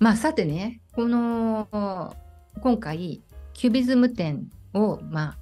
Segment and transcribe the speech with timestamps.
[0.00, 1.68] まあさてね、この
[2.62, 3.20] 今回、
[3.52, 5.36] キュビズム展を、ま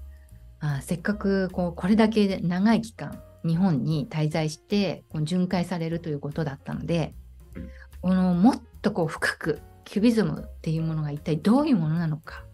[0.58, 7.14] あ、あせっかくこうこれだけ長い期間、日本に滞在してこう巡回されるということだったので、
[7.54, 7.68] うん
[8.00, 12.44] このもっとこう深くキュビズムっていうものが一体どういうものなのか、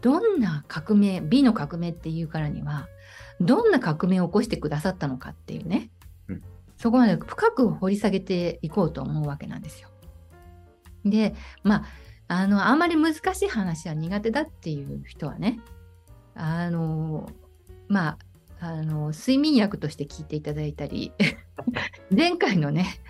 [0.00, 2.88] どんな革命、美の革命っていうからには、
[3.40, 5.90] どんな革命を起こしてくださったのかっていうね、
[6.28, 6.42] うん
[6.78, 9.88] そこまで深く掘り下げていこうと思うわけなんですよ。
[11.10, 11.84] で、まあ、
[12.28, 15.60] あの、あんまり難しい話は苦手だっていう人はね、
[16.34, 17.30] あの、
[17.88, 18.18] まあ、
[18.60, 21.12] あの、睡眠薬として聞いていただいたり、
[22.14, 23.00] 前回のね、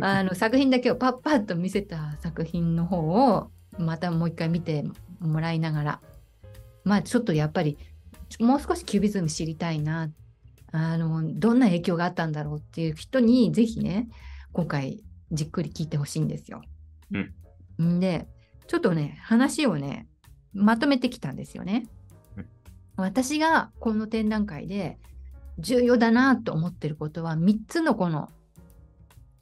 [0.00, 4.84] あの作品だけをパッパッと見せた作品の方をまたもう一回見て
[5.20, 6.00] もらいながら、
[6.84, 7.78] まあちょっとやっぱり
[8.40, 10.10] もう少しキュビズム知りたいな、
[10.72, 14.08] あの、どんな影響があったんだろうっていう人にぜひね、
[14.52, 16.62] 今回じっくり聞いてほしいんですよ。
[17.82, 18.28] んで、
[18.66, 20.06] ちょっとね、話をね、
[20.52, 21.86] まとめてきたんですよね
[22.36, 22.46] うん。
[22.96, 24.98] 私がこの展覧会で
[25.58, 28.30] 重要だなと思ってることは3つのこの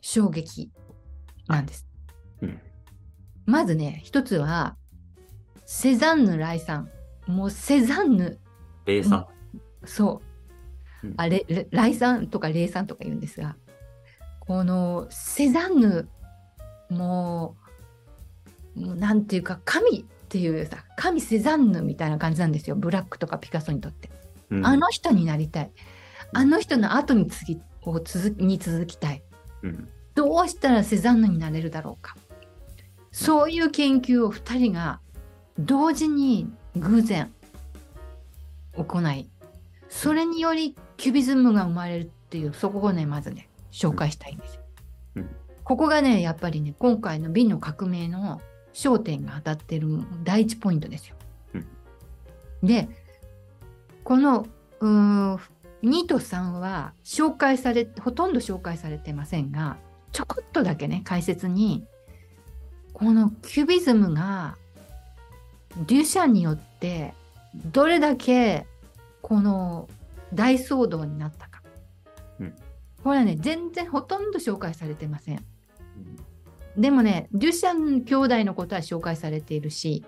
[0.01, 0.71] 衝撃
[1.49, 1.87] なんです。
[2.41, 2.61] うん
[3.47, 4.77] まずね、一つは、
[5.67, 6.91] セザンヌ来さん。
[7.27, 8.39] もうセザンヌ、
[8.87, 9.27] レイさん。
[9.85, 10.23] そ
[11.03, 11.15] ううん。
[11.17, 13.57] あれ、れ来さんとかレイさんとか言うんですが、
[14.41, 16.09] このセザンヌ、
[16.93, 17.57] も
[18.77, 22.77] う、もうなんていうか、神っていうさ、神セザンヌみたいな感じなんですよ。
[22.77, 24.11] ブラックとかピカソにとって。
[24.51, 25.71] うんあの人になりたい。
[26.35, 29.23] あの人の後に次を続きに続きたい。
[29.63, 32.17] うんどうしたらセザンヌになれるだろうか。
[33.13, 35.01] そういう研究を2人が
[35.59, 37.33] 同時に偶然
[38.75, 39.29] 行い、
[39.89, 44.63] それによりキュビズムが生まれるっていう、そこをね、まずね、紹介したいんですよ。
[45.17, 45.31] うん
[45.73, 48.43] ここがね、やっぱりね、今回の美の革命の
[48.75, 51.17] 焦点が当たってる第一ポイントですよ。
[51.55, 51.67] うん。
[52.63, 52.91] で、
[54.05, 54.47] この
[54.81, 55.41] うーん
[55.83, 59.79] 2と3は紹介されほとんど紹介されてませんが
[60.13, 61.87] ちょこっとだけね解説に
[62.93, 64.59] このキュビズムが
[65.87, 67.15] デュシャンによって
[67.55, 68.67] どれだけ
[69.23, 69.89] この
[70.35, 71.63] 大騒動になったか、
[72.41, 72.55] うん。
[73.03, 75.43] これはね全然ほとんど紹介されてません
[76.77, 80.05] でもねデュシャン兄弟のことは紹介されているし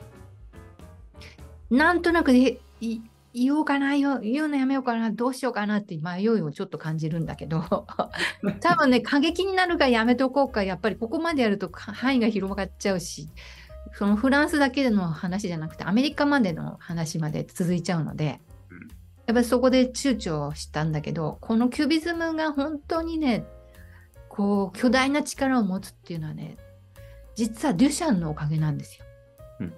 [1.70, 3.00] なんとなくでい
[3.34, 7.64] 言おうかな言おう言うのやめようかなどうしようかなって迷いをちょっと感じるんだけど
[8.60, 13.28] 多分ね過激になるかやめとこうかやっぱりここまでやると範囲が広がっちゃうし
[13.92, 18.88] そのフランスだけでの話じゃなくてアメリカまでの話まで続いちゃうのでうん。
[19.26, 23.44] やっぱりそこで躊躇したんだけどこのキュビズムが本当にね
[24.34, 26.56] こう巨大な力を持つっていうのはね
[27.36, 29.04] 実はデュシャンのおかげなんですよ。
[29.60, 29.74] うん。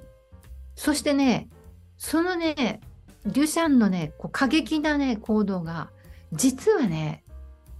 [0.74, 1.50] そしてね
[1.98, 2.80] そのね
[3.26, 5.90] デュシャンのねこう過激なね行動が
[6.32, 7.22] 実はね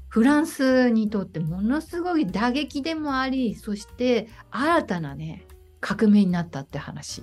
[0.09, 5.47] フランスにとってものすごい打撃でもありそして新たなね
[5.81, 7.22] 革命になったって話、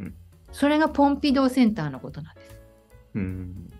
[0.00, 0.14] うん。
[0.52, 2.56] それがポンピドーセンターのことなんです。
[3.14, 3.70] うん。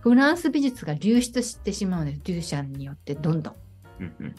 [0.00, 3.63] フランス美術が流出してしまうんですデュシャンによってどんどん
[4.00, 4.34] うんうん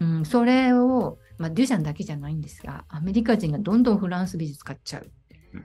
[0.00, 5.10] うん、それを、まあ、デュシャンだけじゃないんですが、アメリカ人がどんどんフランス美術買っちゃう
[5.54, 5.64] うん。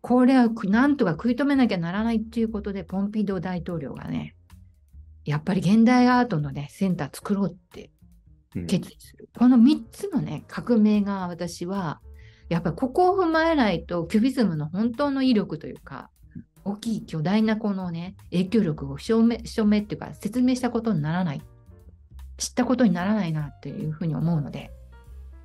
[0.00, 4.34] これはくなんとか食い止めなきゃならないっていうことで、ポンピドー大統領がね、
[5.24, 7.90] やっぱり現代アートのね、センター作ろうって
[8.54, 9.28] うん決意する。
[9.38, 12.00] この3つのね、革命が私は、
[12.48, 16.10] やっぱりここを踏まえないと、キュビズムの本当の威力というか、
[16.64, 21.42] 大きい巨大なこのね、影響力を証明、証明っていうか、説明したことにならない。
[22.40, 24.72] 知ったことにならないなっていうふうに思うので、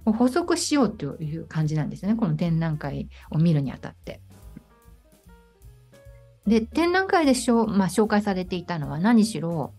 [0.06, 4.22] 補足しようという感じなんですね、この展覧会を見るにあたって。
[6.48, 9.74] で、展覧会でしょ、まあ、紹介されていたのは何しろ、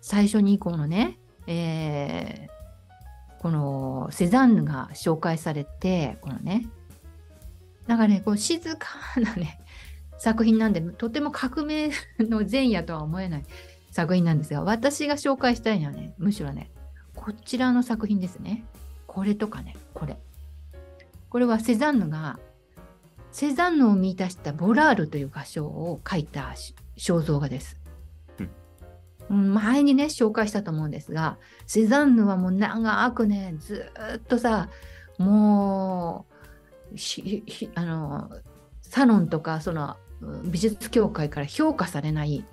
[0.00, 2.60] 最初にこのね、えー
[3.40, 6.66] このセザンヌが紹介されて、このね、
[7.86, 8.88] なんかね、こう静か
[9.18, 9.58] なね、
[10.18, 13.44] 作品なんで、とても革命の前夜とは思えない
[13.90, 16.70] 作品なんですが、私が紹介したいのはね、むしろね、
[17.14, 18.64] こちらの作品ですね。
[19.06, 20.16] これとかね、これ。
[21.28, 22.38] これはセザンヌが、
[23.32, 27.80] セザンヌを見出したボラールという画商を描いたし肖像画です。
[29.30, 34.68] うん前にね、紹介したと思うんですが、セザンヌはもう長くね、ずーっとさ、
[35.18, 36.26] も
[36.92, 38.30] う、ひひあの、
[38.82, 39.96] サロンとか、その、
[40.44, 42.44] 美術協会から評価されない、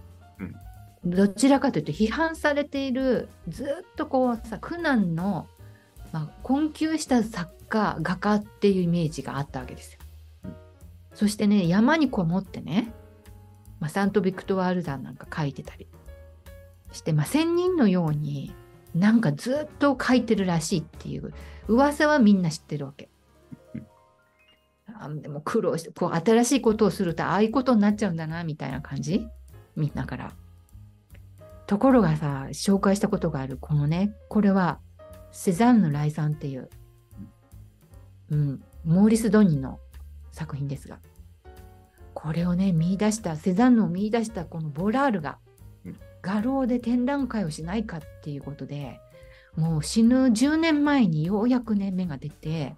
[1.06, 5.48] どちらかというと批判されているずっとこうさ苦難の、
[6.12, 10.00] まあ、困窮した作家画家っていうイメージがあったわけですよ。
[11.14, 12.94] そしてね山にこもってね、
[13.80, 15.88] まあ、サント・ビクトワール山なんか描いてたり
[16.92, 18.54] して、まあ、仙人のように
[18.94, 21.34] なんかずっと描いてるらしいっていう
[21.68, 23.10] 噂はみんな知ってるわけ。
[25.00, 29.28] あでも苦労してこう新しいことをするとああいうことになっちゃうんだなみたいな感じ
[29.76, 30.32] みんなから。
[31.68, 33.58] ところがさ紹介したことがある。
[33.60, 34.80] このねこれは
[35.32, 36.70] セザンヌ来さんっていう、
[38.32, 39.80] うん、モーリス・ドニーの
[40.32, 41.00] 作品ですが
[42.14, 45.38] これをね見出したセザンヌを見出したこのボラールが
[45.86, 46.00] うん。
[46.22, 49.00] 画廊で展覧会をしないかっていうことで
[49.56, 52.76] もう死ぬ10年前にようやくね芽が出て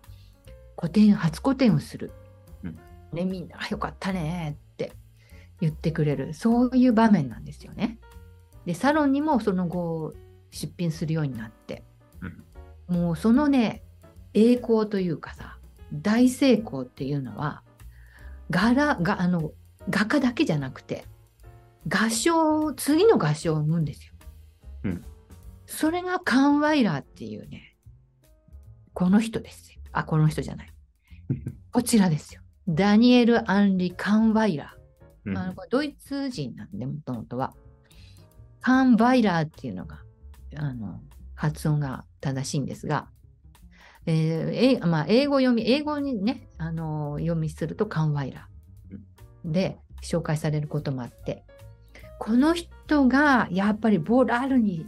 [0.75, 2.11] 個展初個展をする、
[2.63, 2.79] うん。
[3.13, 4.93] ね、みんな「よかったね」って
[5.61, 7.99] 言ってくれるそういう場面なんですよね。
[8.69, 10.13] でサロンにもその後
[10.51, 11.83] 出品するようになって、
[12.87, 13.81] もうそのね
[14.35, 15.57] 栄光というかさ
[15.91, 17.63] 大成功っていうのは
[18.51, 19.53] 柄があの
[19.89, 21.05] 画家だけじゃなくて
[21.87, 24.13] 合唱次の合唱を生むんですよ。
[24.83, 25.05] うん
[25.65, 27.75] それがカンワイラーっていうね
[28.93, 29.81] この人ですよ。
[29.93, 30.73] あこの人じゃない。
[31.73, 32.43] こちらですよ。
[32.67, 35.31] ダニエル・アンリ・カンワイラー。
[35.31, 37.55] うんあのこれドイツ人なんで、もともとは。
[38.61, 39.99] カンバイラーっていうのが
[40.55, 40.99] あの
[41.35, 43.07] 発音が正しいんですが、
[44.05, 51.43] えーえまあ、英語読み、英語にね、あの読みするとカンワイラーで紹介されることもあって、
[52.19, 54.85] この人がやっぱりボラールに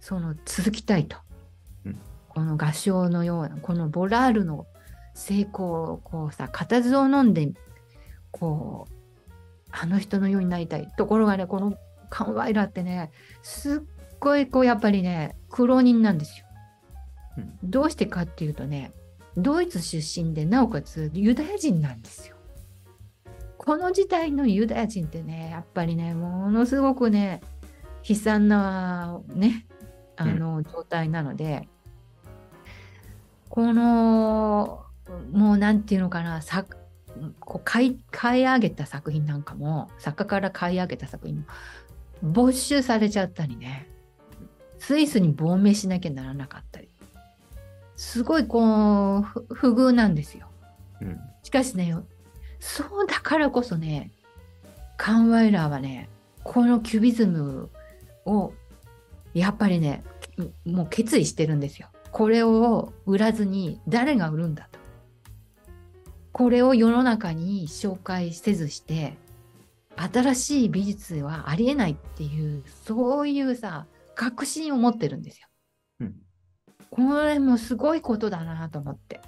[0.00, 1.16] その続きたいと。
[1.84, 2.00] うん
[2.38, 4.66] この合唱のような、このボラールの
[5.14, 7.50] 成功をこうさ、固唾を飲んで、
[8.30, 8.92] こう、
[9.72, 10.86] あの人のようになりたい。
[10.96, 11.74] ところがね、この
[12.10, 13.10] カンワイラーってね、
[13.42, 13.80] すっ
[14.20, 16.46] ごいこうやっぱりね、苦労人なんですよ。
[17.38, 18.92] うんどうしてかっていうとね、
[19.36, 22.36] ドイツ出身でなおかつユダヤ人なんですよ。
[23.56, 27.40] この時代のユダヤ人ってね、やっぱりね、ものすごくね、
[28.08, 29.66] 悲惨なね、
[30.16, 31.68] あの状態なので、
[33.48, 34.84] この、
[35.32, 36.64] もうなんていうのかな、さ
[37.40, 41.44] こう買い買い上げた作品なんかも、作家から買い上げた作品も、
[42.22, 43.88] 没収されちゃったりね、
[44.78, 46.88] スイスに亡命しなきゃならなかったり、
[47.96, 50.48] すごいこう、ふ不遇なんですよ。
[51.00, 51.96] うんしかしね、
[52.60, 54.10] そうだからこそね、
[54.98, 56.10] カンワイラーはね、
[56.44, 57.70] このキュビズム
[58.26, 58.52] を、
[59.32, 60.04] やっぱりね、
[60.66, 61.88] もう決意してるんですよ。
[62.12, 64.78] これを売らずに誰が売るんだと。
[66.32, 69.16] これを世の中に紹介せずして、
[70.00, 75.48] 新しい美術はありえないっていう、そういうさ、確信を持ってるんですよ。
[76.00, 76.14] うん
[76.90, 79.20] これもすごいことだなと思って。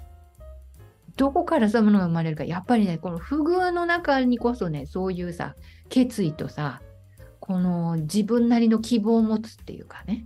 [1.15, 5.55] どこからそういうものが生まれるか、やっぱりね、この不遇の中にこそね、そういうさ、
[5.89, 6.81] 決意とさ、
[7.39, 10.25] この自分なりの希望を持つっていうかね、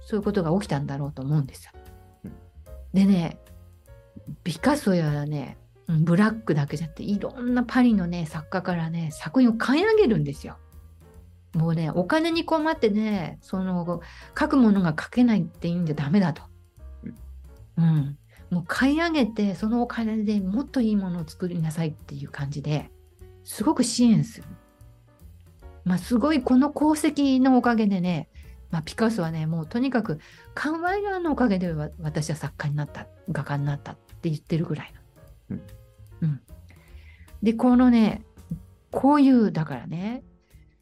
[0.00, 1.72] そういうことが起きたんだろうと思うんですよ
[2.24, 2.32] うん。
[2.92, 3.38] でね、
[4.42, 10.56] ピカソやね、うんブラックだけじゃなくて、いろんなパリのね、作家からね、作品を買い上げるんですよ。
[11.54, 14.00] もうね、お金に困ってね、その、
[14.38, 16.42] 書くものが書けないっていうんじゃダメだと。
[17.76, 18.18] うん。
[18.50, 22.90] もう買い上げて、そのお金でもっといいものを作りなさいっていう感じで
[23.42, 24.48] すごく支援する。
[25.84, 28.28] まあ、すごいこの功績のおかげでね、
[28.70, 30.18] まあ、ピカソはね、もうとにかく
[30.54, 35.03] カンワイラーのおかげで私は作家になった、画家になったって言ってるぐらいな。
[35.50, 35.62] うん
[36.22, 36.40] うん。
[37.42, 38.24] で、このね、
[38.90, 40.22] こういう、だからね、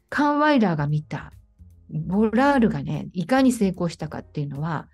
[0.09, 1.33] カンワイラーが見た、
[1.89, 4.87] ボラールがね、いかに成功したかっていうのは、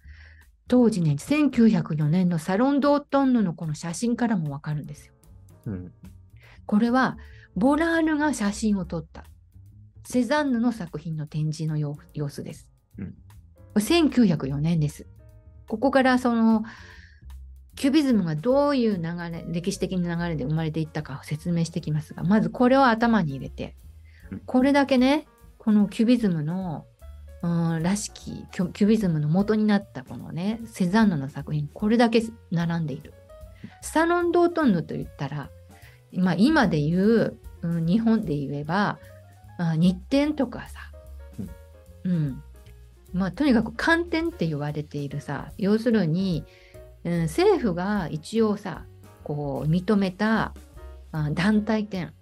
[0.67, 5.13] 当時ね、1904年のサロン・ドートンヌのこの写真からもわかるんですよ。
[5.65, 5.91] うん
[6.65, 7.17] これは、
[7.55, 9.25] ボラールが写真を撮った。
[10.05, 12.71] セザンヌの作品の展示の様様子です。
[12.97, 13.15] うん
[13.73, 15.07] これ1904年です。
[15.67, 16.63] ここからその、
[17.79, 23.73] キュビズムがどういう流れ、歴史的な流れで生まれていったかを説明してきますが、まずこれを頭に入れて
[24.31, 26.85] うん、これだけね、このキュビズムの、
[27.41, 32.21] うん、らしきキュビズムの元になったこのね、セザンヌの作品、これだけ
[32.51, 33.13] 並んでいる。
[33.81, 35.49] サロン・ドートンヌと言ったら、
[36.11, 38.99] まあ、今で言う、うん、日本で言えば、
[39.57, 40.79] あ日展とかさ、
[42.03, 42.43] うん、
[43.13, 46.43] まあとにかく寒天って言われているさ要するに、
[47.03, 48.85] うん、政府が一応さ
[49.23, 50.53] こう認めた
[51.11, 52.13] あ団体展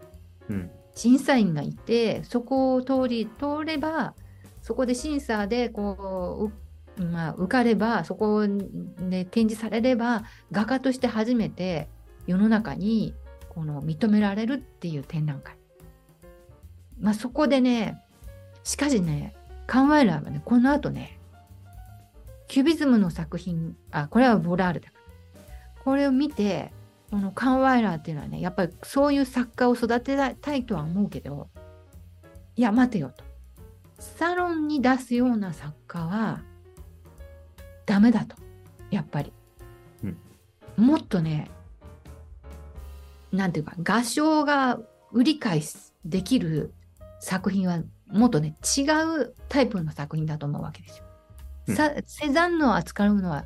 [0.50, 4.16] うん審査員がいてそこを通り通れば
[4.64, 6.68] そこで審査でこう
[7.04, 11.88] まあ、受かればそこで展示されれば画家として初めて
[12.26, 13.14] 世の中に
[13.50, 15.56] この認められるっていう展覧会。
[17.00, 18.02] まあ、そこでね
[18.64, 19.36] しかしね
[19.68, 21.17] カンワイラーはねこの後ね
[22.48, 24.90] キュビズムの作品あこれはボラールだ。
[24.90, 26.72] からこれを見て
[27.12, 31.50] このカンワイラーっていうのはねやっぱりそういう作家を育てたいとは思うけど
[32.56, 33.24] いや待てよと。
[34.00, 36.42] サロンに出すような作家は
[37.86, 38.36] ダメだと。
[38.92, 39.34] やっぱり、
[40.04, 40.86] うん。
[40.86, 41.50] もっとね
[43.32, 44.80] なんていうか画商が
[45.12, 45.62] 売り買い
[46.06, 46.74] できる
[47.20, 48.84] 作品はもっとね違
[49.22, 51.07] うタイプの作品だと思うわけですよ。
[51.68, 53.46] うんさセザンヌを扱うのは、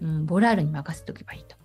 [0.00, 1.56] うん、ボラールに任せておけばいいと。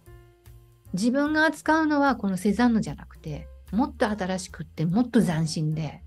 [0.94, 6.04] 自分が扱うのはこのセザンヌじゃなくてもっと新しくってもっと斬新で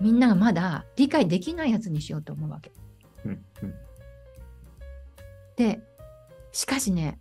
[0.00, 2.72] みんながまだ理解できないやつにしようと思うわけ。
[3.24, 3.74] うんうん
[5.56, 5.80] で
[6.52, 7.18] しかしね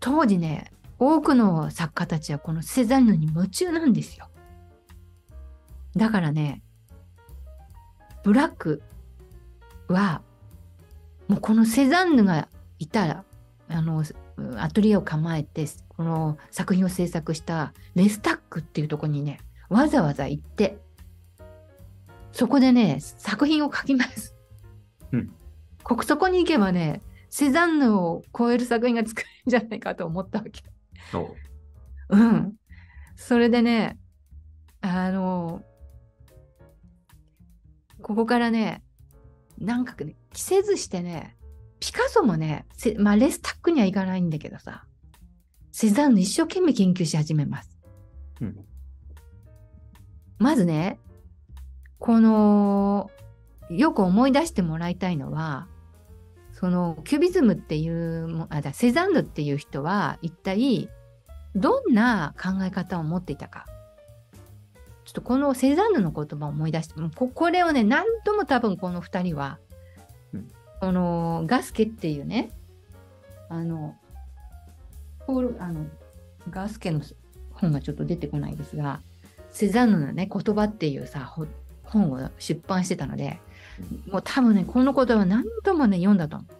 [0.00, 4.28] 当時ね多くの作家たちはこのセザンヌに夢中なんですよ。
[5.96, 6.62] だからね
[8.22, 8.82] ブラック
[9.88, 10.22] は
[11.30, 12.48] もうこのセザンヌが
[12.80, 13.24] いたら
[13.68, 14.02] あの
[14.56, 15.64] アトリエを構えて
[15.96, 20.76] この作品を制作したレスタックっていうところにねわざわざ行って
[22.32, 24.34] そこでね作品を書きます。
[25.12, 25.32] うん
[25.84, 30.62] ここそこに行けばねセザンヌを超える作品が作れるんじゃないかと思ったわけ。
[31.16, 31.36] おう
[32.10, 32.54] うん。
[33.14, 33.98] それでね、
[34.80, 35.62] あの、
[38.02, 38.82] ここからね、
[39.58, 41.36] なんかね、着せずしてね、
[41.80, 44.84] ピカソもね、せまあ、レスタックには行かないんだけどさ、
[45.72, 47.78] セザンヌ一生懸命研究し始めます。
[48.40, 48.64] うん
[50.38, 50.98] まずね、
[51.98, 53.10] この、
[53.68, 55.68] よく思い出してもらいたいのは、
[56.60, 60.90] そのキュビズムっていうもあだセザンヌっていう人は一体
[61.54, 63.64] どんな考え方を持っていたか
[65.06, 69.58] ちょっとこのセザンヌの言葉を思い出してここれをね何度も多分この2人は、
[70.80, 72.50] うんこのガスケっていうね
[73.48, 73.94] あの
[75.26, 75.86] ポールあの
[76.48, 77.02] ガスケの
[77.52, 79.00] 本がちょっと出てこないですが
[79.50, 81.34] セザンヌのね言葉っていうさ
[81.84, 83.38] 本を出版してたので
[84.10, 86.54] もう多分ねこの言葉何度もね読んだと思う。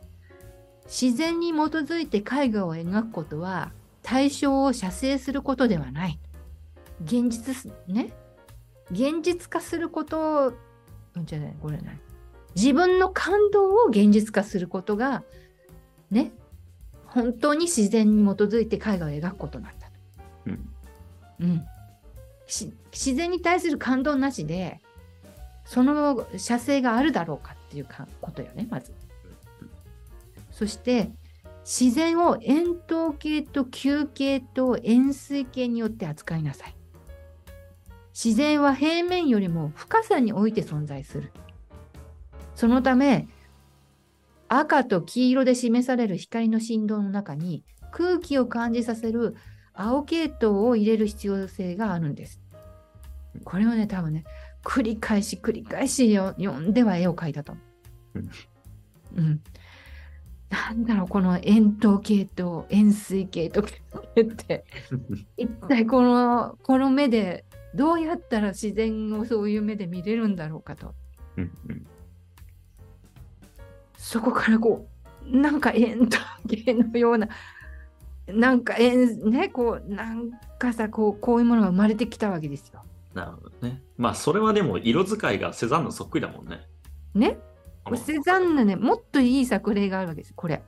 [0.87, 3.71] 自然に基づいて絵画を描くことは
[4.03, 6.19] 対象を写生することではない。
[7.05, 8.11] 現実ね。
[8.91, 10.53] 現実化すること
[11.25, 12.01] じゃないこれない。
[12.57, 15.23] 自分の感動を現実化することが
[16.11, 16.33] ね
[17.07, 19.93] 本当に自然に基づいて絵画を描くことなんだと。
[20.47, 20.71] うん
[21.41, 21.67] うん、
[22.47, 24.81] し自然に対する感動なしで
[25.65, 28.93] その写生があるだろうかっていうかことよねまず。
[30.51, 31.11] そして
[31.65, 36.75] 自然を円筒形と球形と円錐形によって扱いなさい。
[38.13, 41.33] 自然は平面よりも深さにおいて存在する。
[42.61, 43.27] そのため
[44.49, 49.35] 赤と黄色で示される光の振動の中に空気を感じさせる
[49.73, 52.43] 青系統を入れる必要性があるんです。
[53.45, 54.25] これをね多分ね
[54.63, 57.61] 繰り返し繰り返しよ読んでは絵を描いたと思
[58.17, 58.21] う。
[59.17, 59.41] うん。
[60.51, 63.65] なんだろうこの円筒形と円錐形とっ
[64.37, 64.67] て
[65.39, 70.95] 一体このこの目でどうやったら自然をそういう目で見れるんだろうかと
[74.11, 74.89] そこからこ
[75.25, 77.29] うなんか円筒形のような
[78.27, 82.83] なんか円ねこうなんかさこうこういうものが生まれてきたわけですよ。
[83.15, 83.81] なるほどね。
[83.97, 86.67] まあ、それはでも色使いがセザンヌそっくりだもんね。
[87.15, 87.39] ね？
[87.97, 90.61] セザンヌねもっといい作例があるわけですこれ。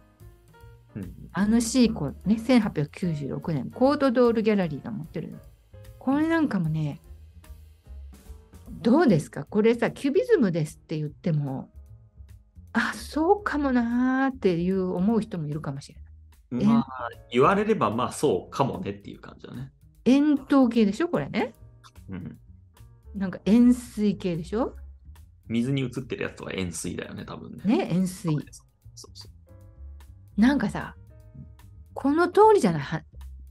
[0.94, 5.38] うんアヌシーコね1896年コートドールギャラリーが持ってるの
[5.98, 7.00] これなんかもね
[8.70, 9.44] どうですか？
[9.44, 11.68] これさキュビズムですって言っても
[12.72, 15.98] あそうかもなーっていう思う人もいるかもしれ
[16.58, 16.66] ない。
[16.66, 19.72] まあ、言われればまあそうかもねっていう感じだね。
[20.04, 21.54] 円筒形でしょこれね。
[22.10, 22.38] うん。
[23.14, 24.76] なんか円錐形でしょ
[25.48, 27.78] 水に映ってるやつは円錐だよね、多分ね。
[27.78, 28.32] ね円錐。
[28.94, 29.28] そうそ
[30.36, 30.94] なんかさ
[31.94, 33.02] この通りじゃないは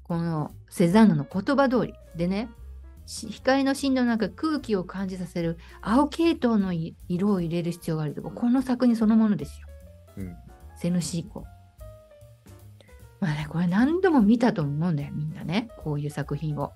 [0.03, 2.60] このセザンヌの言葉通りでねし
[3.29, 9.67] 光の振動の中で空気を感じさせる青系統のい色を入れる必要があるとかこの作品そのものですよ
[10.17, 10.21] う。
[10.21, 10.35] うん。
[10.77, 11.45] セヌシーコ
[13.19, 16.71] まあねこれ何度も見たと思うんだよみんなねこういう作品を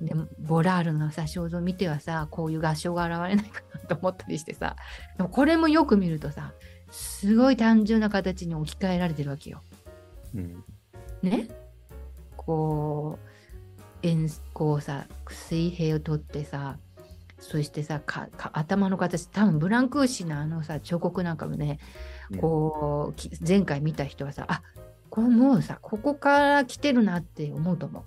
[0.00, 4.74] でもボラールのさ肖像見てはさこういう合唱が現れないかなと思ったりしてさ
[5.16, 6.52] でもこれもよく見るとさ
[6.90, 9.60] すごい単純な形に置き換えられてるわけよ。
[10.34, 10.64] うん。
[11.22, 11.48] ね？
[12.36, 13.35] こう
[14.02, 16.78] 円こうさ水平を取ってさ
[17.38, 21.78] そしてさかか頭の形多分ブランクーシのあのさ彫刻なんかもね
[22.40, 24.62] こうき前回見た人はさあ
[25.10, 28.04] これもうさここから来てるなって思うと思う。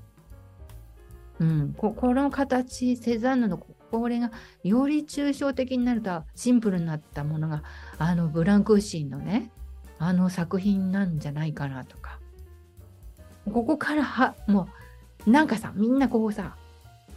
[1.41, 4.31] うん、ここの形セザンヌのここれが
[4.63, 7.63] より抽象的になるとシンプルになったものが
[7.97, 9.51] あのブランクーシーのね
[9.99, 12.19] あの作品なんじゃないかなとか。
[13.51, 14.67] ここからはもう
[15.25, 16.55] なんかさみんなこうさ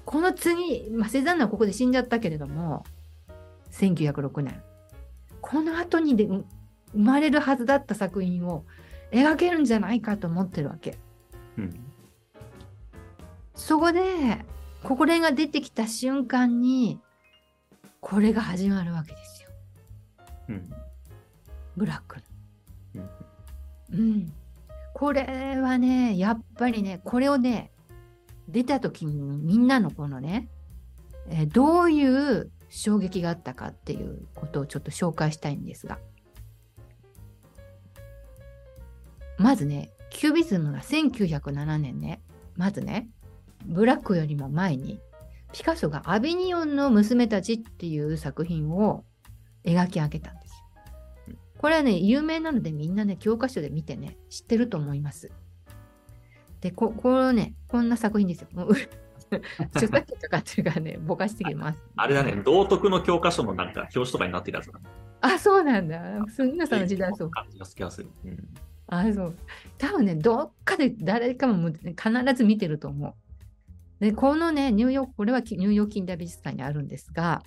[0.04, 2.84] この次、まあ、セザンヌはここで死んじゃったけれども
[3.72, 4.62] 1906年
[5.40, 6.44] この後にで生
[6.94, 8.64] まれるはずだった作品を
[9.12, 10.98] 描けるんじゃないかと思ってるわけ。
[11.58, 11.80] うん。
[13.54, 14.44] そこで
[14.82, 16.98] これが出てきた瞬間に
[18.00, 19.50] これが始まるわけですよ。
[20.48, 20.70] うん。
[21.76, 22.22] ブラックの。
[22.94, 23.22] うん
[23.92, 24.32] うん。
[24.94, 27.70] これはね、やっぱりね、これをね、
[28.52, 30.48] 出た時にみんなのこのね、
[31.28, 35.98] えどういう衝撃があったかっていうことをちょっと紹介したいんですが。
[39.38, 42.22] まずね、キュービズムが1907年ね、
[42.56, 43.08] まずね、
[43.64, 45.00] ブラックよりも前に、
[45.52, 49.04] ピカソがアビニオンの娘たちっていう作品を
[49.64, 50.54] 描き上げたんです
[51.28, 51.36] よ。
[51.58, 55.30] これはね、有名なのでみんなね、教科書で見てね、知ってると思います。
[56.62, 58.48] で、ここのね、こんな作品ですよ。
[58.52, 58.72] もう
[59.74, 61.82] 著作権かかってるからね、ぼかしてきます。
[61.96, 64.84] あれだね、道徳の教科書のなんか表紙とかになってるやつだね。
[65.20, 66.00] あ、そうなんだ。
[66.38, 67.30] 皆さんの時代はそう。
[67.30, 68.08] 感じが好きがする。
[68.24, 68.48] うん。
[68.86, 69.36] あ、そう。
[69.76, 73.14] 多分ね、どっかで誰かも必ず見てると思う。
[73.98, 77.42] で、このね、ニューヨーク、これはニューヨーク近代美術館にあるんですが、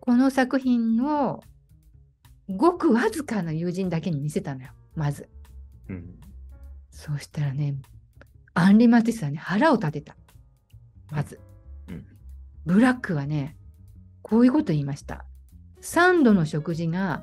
[0.00, 1.42] この作品を
[2.48, 5.28] ごくわずかな友人だけに見せたのよ、まず。
[5.88, 6.18] うん。
[6.98, 7.76] そうしたらね、
[8.54, 10.16] アンリ・マティスはね、腹を立てた。
[11.12, 11.38] まず。
[11.88, 12.04] うん
[12.66, 13.56] ブラックはね、
[14.20, 15.24] こういうこと言いました。
[15.80, 17.22] 3度の食事が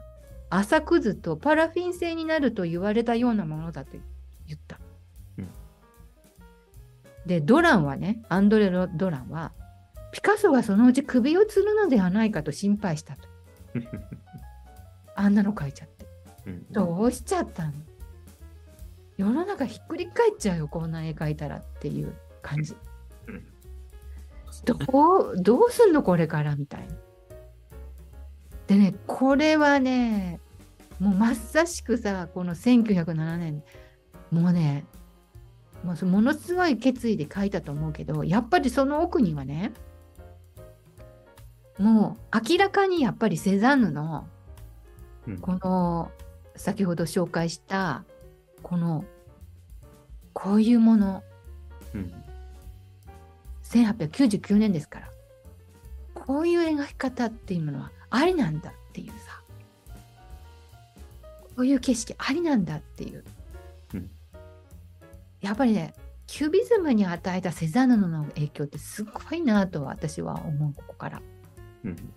[0.50, 3.98] 朝くずとパラフィン製になると言われたようなものだと
[4.48, 4.80] 言った。
[5.38, 5.50] うん
[7.26, 9.52] で、ドランはね、アンドレ・ロドランは、
[10.14, 13.28] ピカソがそのうち首を吊るのではないかと心配したと。
[15.18, 16.08] あんなの描いちゃって。
[16.48, 17.74] うんどうしちゃったの？
[19.18, 22.76] 世の中ひっくり返っちゃうよ、こんな絵描いたらっていう感じ。
[23.28, 23.44] うん
[24.64, 26.96] どう、どうすんのこれからみたいな。
[28.68, 30.40] でね、これはね、
[31.00, 33.64] もうまさしくさ、この1907年、
[34.32, 34.86] もうね、
[35.84, 39.74] もうものすごい決意で書いたと思うけど、やっぱりその奥にはね、
[41.78, 44.28] もう明らかにやっぱりセザンヌの
[45.28, 46.12] うんこの
[46.56, 48.06] 先ほど紹介した
[48.66, 49.06] この
[50.34, 51.24] こういうもの。
[51.94, 52.12] うん。
[53.64, 55.10] 1899年ですから。
[56.16, 59.40] こういう描き方っていうものはありなんだっていうさ。
[61.44, 63.24] こういう景色ありなんだっていう、
[63.94, 64.10] うん。
[65.42, 65.94] やっぱりね
[66.26, 71.22] キュビズムに与えたセザンヌの影響ってすごいなと私は思うここから、
[71.84, 72.14] うん。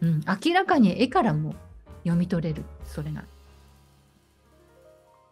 [0.00, 1.54] うん、明らかに絵からも
[2.02, 3.24] 読み取れるそれが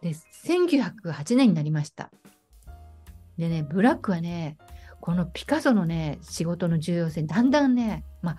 [0.01, 0.09] で
[0.45, 2.11] 1908年になりました。
[3.37, 4.57] でねブラックはね
[4.99, 8.37] このピカソのね仕事の重要性だんだんねまあ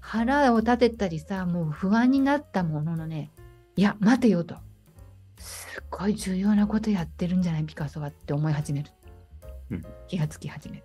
[0.00, 3.30] 腹を立てたりさもう不安になったもののね
[3.76, 4.56] いや待てよと。
[5.38, 8.90] すっごい重要なことやってるんじゃないピカソはって思い始める、
[9.70, 9.82] うん。
[10.08, 10.84] 気がつき始める。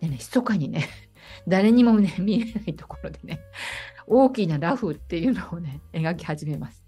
[0.00, 0.88] でね密かにね
[1.46, 3.40] 誰にもね見えないところでね
[4.06, 6.84] 大きなラフっていうのをね描き始めます。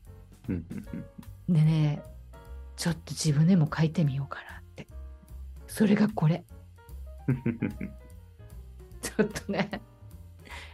[0.49, 0.59] で
[1.49, 2.03] ね
[2.77, 4.89] ちょっと自分でも描いてみようかなって。
[5.67, 6.45] それがこれ。
[9.03, 9.81] ちょっとね。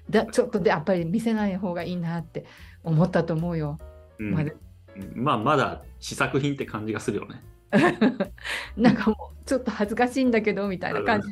[0.08, 2.44] だちょっとでやっぱり見せない方がいいなって
[2.82, 3.78] 思ったと思うよ。
[4.18, 4.34] うん。
[4.34, 4.52] まだ。
[5.14, 7.42] まあまだ試作品って感じがするよね。
[8.76, 11.28] なんかもうちょっと恥ずかしいんだけどみたいな感じ。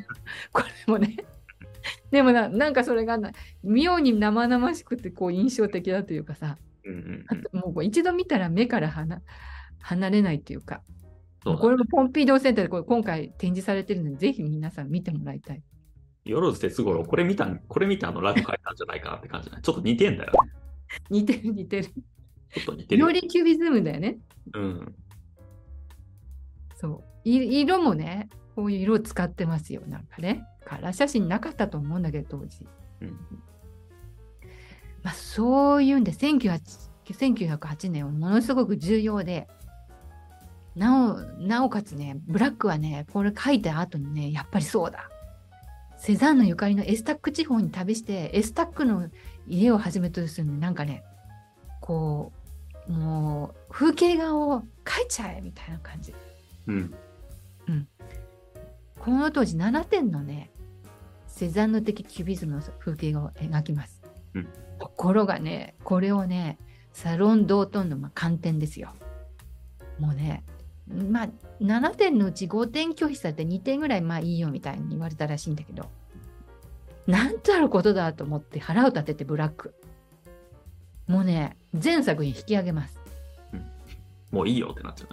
[0.52, 1.16] これもね。
[2.10, 6.56] でもななんかそれがな妙に生々しくてこう印象的だというかさ。
[6.84, 9.20] うんうんあともう一度見たら目から離
[9.80, 10.82] 離れないっていうか
[11.42, 15.62] そうだこれもポンピードーセンターでこれ今回展示されてるのでぜひ皆さん見てもらいたい。
[16.24, 19.62] よろず哲五郎、これ見た、これ見てあのラフ書いたんじゃないかなって感じだね。
[19.62, 20.38] ちょっと似てんだよね。
[21.08, 21.84] 似てる似てる。
[21.84, 21.92] ちょ
[22.60, 23.06] っと似てるよ。
[23.06, 24.18] よりキュビズムだよね。
[24.52, 24.94] うん。
[26.76, 27.28] そう。
[27.28, 29.82] い色もね、こういう色を使ってますよ。
[29.86, 30.44] なんかね。
[30.66, 32.66] カラー写真なかったと思うんだけど、当時。
[33.00, 33.08] うん。
[35.02, 39.48] まあ、そういうんで、1908 1908年はものすごく重要で、
[40.78, 45.10] なお、なおかつね、ブラックはね、これ書いた後にね、やっぱりそうだ。
[45.98, 49.08] セザンヌゆかりのエスタック地方に旅して、エスタックの
[49.48, 51.02] 家をはじめとするなんかね、
[51.80, 52.32] こ
[52.88, 56.14] う、もう風景画を描いちゃえみたいな感じ。
[56.68, 56.94] うん。
[57.68, 57.88] うん。
[59.00, 60.50] この当時7点のね、
[61.26, 64.00] セザンヌ的キュビズムの風景画を描きます。
[64.34, 66.58] うん、ところがね、これをね、
[66.92, 68.94] サロン・ドートンのまあ観点ですよ。
[69.98, 70.44] もうね、
[70.88, 71.28] まあ、
[71.60, 75.90] 7点のうち5点拒否されて2点ぐらいまあいいよみたいに言われたらしいんだけど、
[77.06, 79.74] なんたることだと思って腹を立ててブラック。
[81.06, 83.00] もうね、全作品引き上げます。
[83.52, 83.66] うん、
[84.30, 85.08] もういいよってなっちゃう。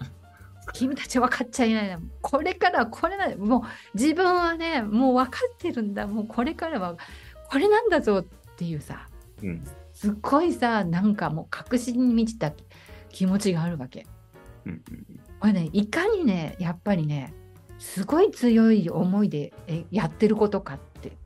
[0.74, 2.00] 君たち分かっちゃいないな。
[2.22, 3.62] これからはこれなもう
[3.98, 6.08] 自分はね、もう分かってるんだ。
[6.08, 6.98] もうこれからは
[7.50, 9.08] これなんだぞっていうさ、
[9.42, 12.52] うん、すっごいさ、なんかもう確信に満ちた
[13.10, 14.06] 気持ちがあるわけ。
[14.66, 14.84] うん、
[15.40, 17.34] これね、いかにね、やっぱりね、
[17.78, 19.54] すごい強い思いで
[19.92, 21.18] やってることかって。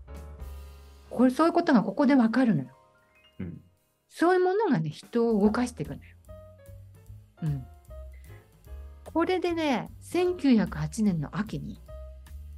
[1.10, 2.70] これそういうことがここでわかるのよ。
[3.40, 3.62] うん、
[4.10, 6.02] そういうものがね、人を動かしていくのよ。
[7.44, 7.66] うん。
[9.06, 11.82] これでね、1908年の秋に、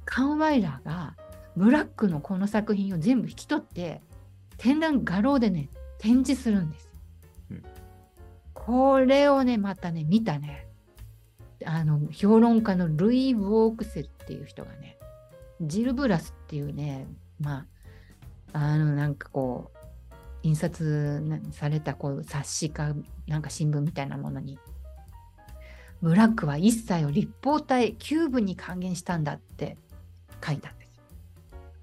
[0.04, 1.16] カンワイラーが
[1.56, 4.02] ブラックのこの作品を全部引き取って、
[4.58, 6.90] 展覧画廊でね、展示するんです。
[7.50, 7.62] うん、
[8.52, 10.66] これをね、またね、見たね、
[11.66, 14.98] あの評論家のルイ・ウォークセルっていう人がね、
[15.60, 17.06] ジル・ブラスっていうね、
[17.40, 17.66] ま
[18.52, 19.78] あ、あのなんかこう、
[20.42, 21.22] 印刷
[21.52, 22.94] されたこう冊子か
[23.28, 24.58] なんか新聞みたいなものに、
[26.02, 29.76] ブラックは一切を立方体、キューブに還元したんだって
[30.44, 30.92] 書いたんです。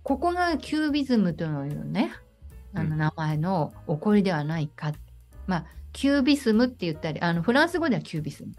[0.03, 2.11] ここがキュービズムというね、
[2.73, 4.89] あの名前の起こりではないか。
[4.89, 4.95] うん、
[5.47, 8.51] まあ、キュービスムって言ったり、あのフランス語ではキュービスム。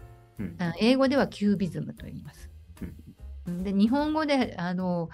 [0.59, 2.49] うん、英語ではキュービズムと言います。
[3.47, 5.09] うん、で日本語であの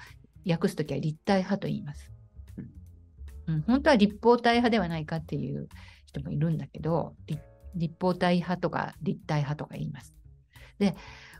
[0.47, 2.11] 訳すときは立体派と言います。
[3.47, 5.69] うん、本当は立方体派ではないかっていう
[6.05, 7.15] 人もいるんだけど、
[7.75, 10.13] 立方体派とか立体派とか言います。
[10.79, 10.95] で、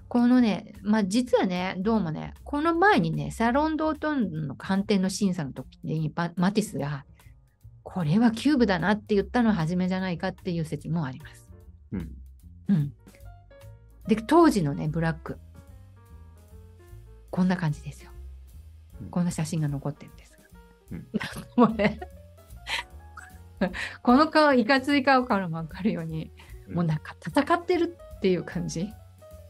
[0.08, 7.06] このね、まあ実はね、どうもね、この前にね、サロン・ドートンの鑑定の審査の時にマティスが、
[7.84, 11.48] これはキューブだなって言ったのは初めじゃないかっていう説もあります。
[11.92, 12.12] うん。
[12.70, 12.94] うん。
[14.08, 15.38] で、当時のね、ブラック、
[17.30, 18.12] こんな感じですよ。
[19.12, 20.38] こんな写真が残ってるんです
[20.92, 21.08] うん、
[21.56, 22.00] もうね
[24.02, 26.32] この顔、いかつい顔からも分かるように、
[26.68, 28.94] うん、もうなんか戦ってるっていう感じ。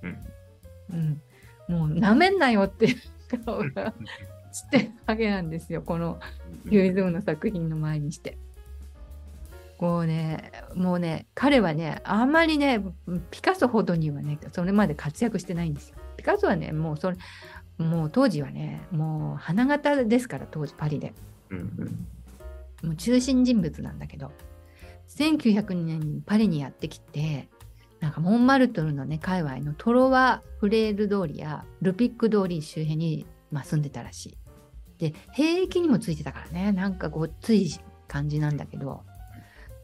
[0.02, 1.22] うん。
[1.70, 3.94] うん、もうなめんなよっていう顔が
[4.54, 5.82] してるわけなんですよ。
[5.82, 6.20] この
[6.70, 8.38] ユイズムの作品の前にして。
[9.78, 12.84] こうね、もうね、彼はね、あんまりね、
[13.30, 15.98] ピカソほどにはね、それまで活躍してないんですよ。
[16.18, 17.18] ピカソはね、もうそれ、
[17.78, 21.14] もう当時はね、もう花形ですから、当時パリで。
[21.52, 24.32] うんうん、もう中心人物なんだけど、
[25.10, 27.48] 1900年にパリにやってきて、
[28.00, 34.38] なんかモンマルトルのね、界隈のトロワ・フレール通りやルピック通り周辺に、まあ、住んでたらしい。
[34.98, 37.72] で、兵役にもついてたからね、なんかごっつい
[38.08, 39.04] 感じなんだけど、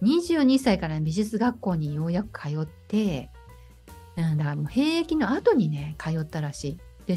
[0.03, 3.31] 22歳から美術学校にようやく通って、
[4.15, 6.79] だからもう兵役の後にね、通ったらしい。
[7.05, 7.15] で、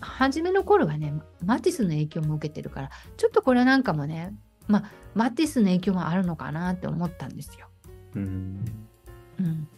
[0.00, 4.34] 初めの頃はね、マティスの影響も受けてるから、ちょっとこれなんかもね、
[4.68, 7.68] まあ、マティスの影響もあるのかなって思ったんですよ。
[8.14, 8.64] うん、
[9.40, 9.68] うん、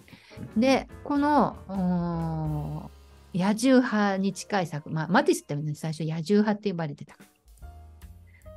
[0.57, 2.90] で、この
[3.35, 7.16] 野獣派に近い作、まあ、マティスって、ね、最初野獣派って呼ばれてた。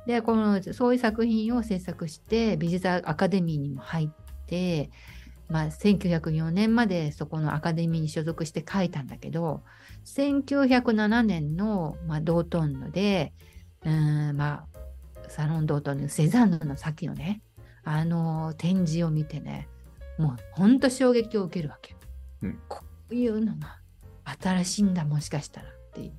[0.08, 4.08] で、この、そういう作品を制作して、美術アカデミーにも入っ
[4.46, 4.90] て、
[5.50, 9.62] まあ、1904年までそこのアカデミーに所属して書いたんだけど、
[10.06, 13.34] 1907年の、まあ、ドートンヌで、
[13.84, 17.42] うんまあ、サロン・ドートンヌ、セザンヌのさっきのね、
[17.84, 19.68] あの展示を見てね、
[20.16, 21.94] もう本当衝撃を受けるわけ。
[22.40, 23.78] うん、こういうのが
[24.40, 26.12] 新しいんだ、もしかしたらっていう。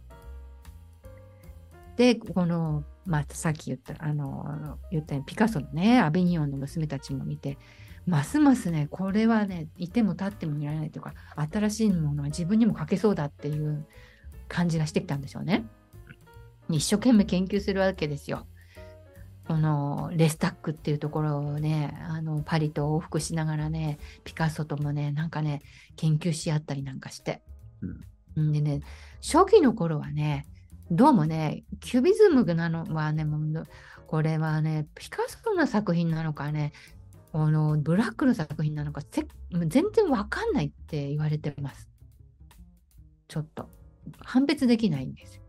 [1.96, 7.58] で、この、まあ、さっき言った、あの、言ったようにピカソのね、アベニオンの娘たちも見て、
[8.06, 11.16] ますますね、これはね、いても立ってもいられないというか、
[11.52, 13.88] 新しいものは自分にも書けそうだっていう
[14.48, 15.66] 感じがしてきたんでしょうね。
[16.70, 18.46] 一生懸命研究するわけですよ。
[19.48, 25.64] このレスタックっていうところをね、あのパリと往復しながらね、ピカソともね、なんかね、
[25.96, 27.42] 研究し合ったりなんかして。
[28.36, 28.82] うん、でね、
[29.20, 30.46] 初期の頃はね、
[30.92, 33.24] どうもね、キュビズムなのはね、
[34.08, 36.74] これはね、ピカソの作品なのかね、
[37.32, 41.92] あのブラックの作品なのかせ全然わかんないって言われてます。
[43.28, 43.70] ちょっと
[44.26, 45.44] 判別できないんですよ。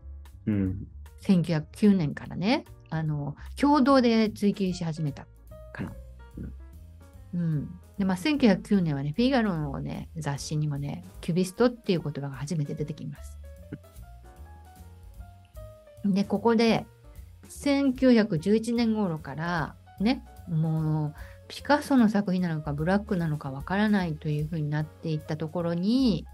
[0.47, 0.87] うん。
[1.23, 5.25] 1909年からね、あの共同で追求し始めた
[5.73, 5.91] から。
[7.33, 7.67] うん。
[7.97, 13.40] で、まあ、1909年はね、フィガロのね、雑誌にもね、キュビストっていう言葉が初めて出てきます。
[16.05, 16.85] で、ここで、
[17.49, 21.13] 1911年頃から、ね、もう、
[21.47, 26.25] ピカソの作品なのか、ブラックなのかわからないというふうになっていったところに、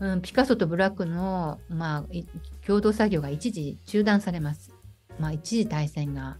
[0.00, 2.04] うん、ピカソとブラックの、まあ、
[2.66, 4.72] 共同作業が一時中断されます。
[5.18, 6.36] まあ、一時大戦が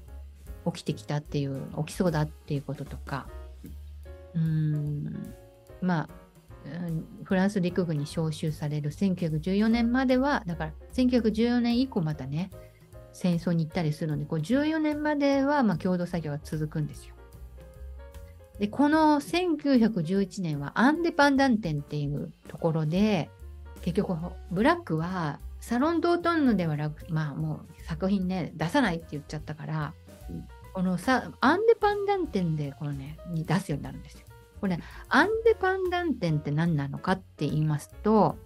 [0.66, 3.28] 起きてきたっていう、起きそうだっていうこととか、
[4.34, 5.34] うん、
[5.80, 6.08] まあ、
[7.24, 12.50] フランス陸軍に召集される1914年までは、だから1914年以降またね、
[13.12, 17.14] 戦争に行ったりするので、こう14年まではまあ共同作業が続くんですよ。
[18.58, 23.30] で、この1911年はアンデパンダンテンっていうところで、
[23.82, 24.14] 結局、
[24.50, 29.94] ブラックはサロン・ドートンヌでは楽、まあもう作品ね、出さないって言っちゃったから、
[30.30, 34.26] うんこのさ、アンデパンダンテンでこのね、に出すようになるんですよ。
[34.66, 38.36] これ、アンデパンダンテンって何なのかって言いますと、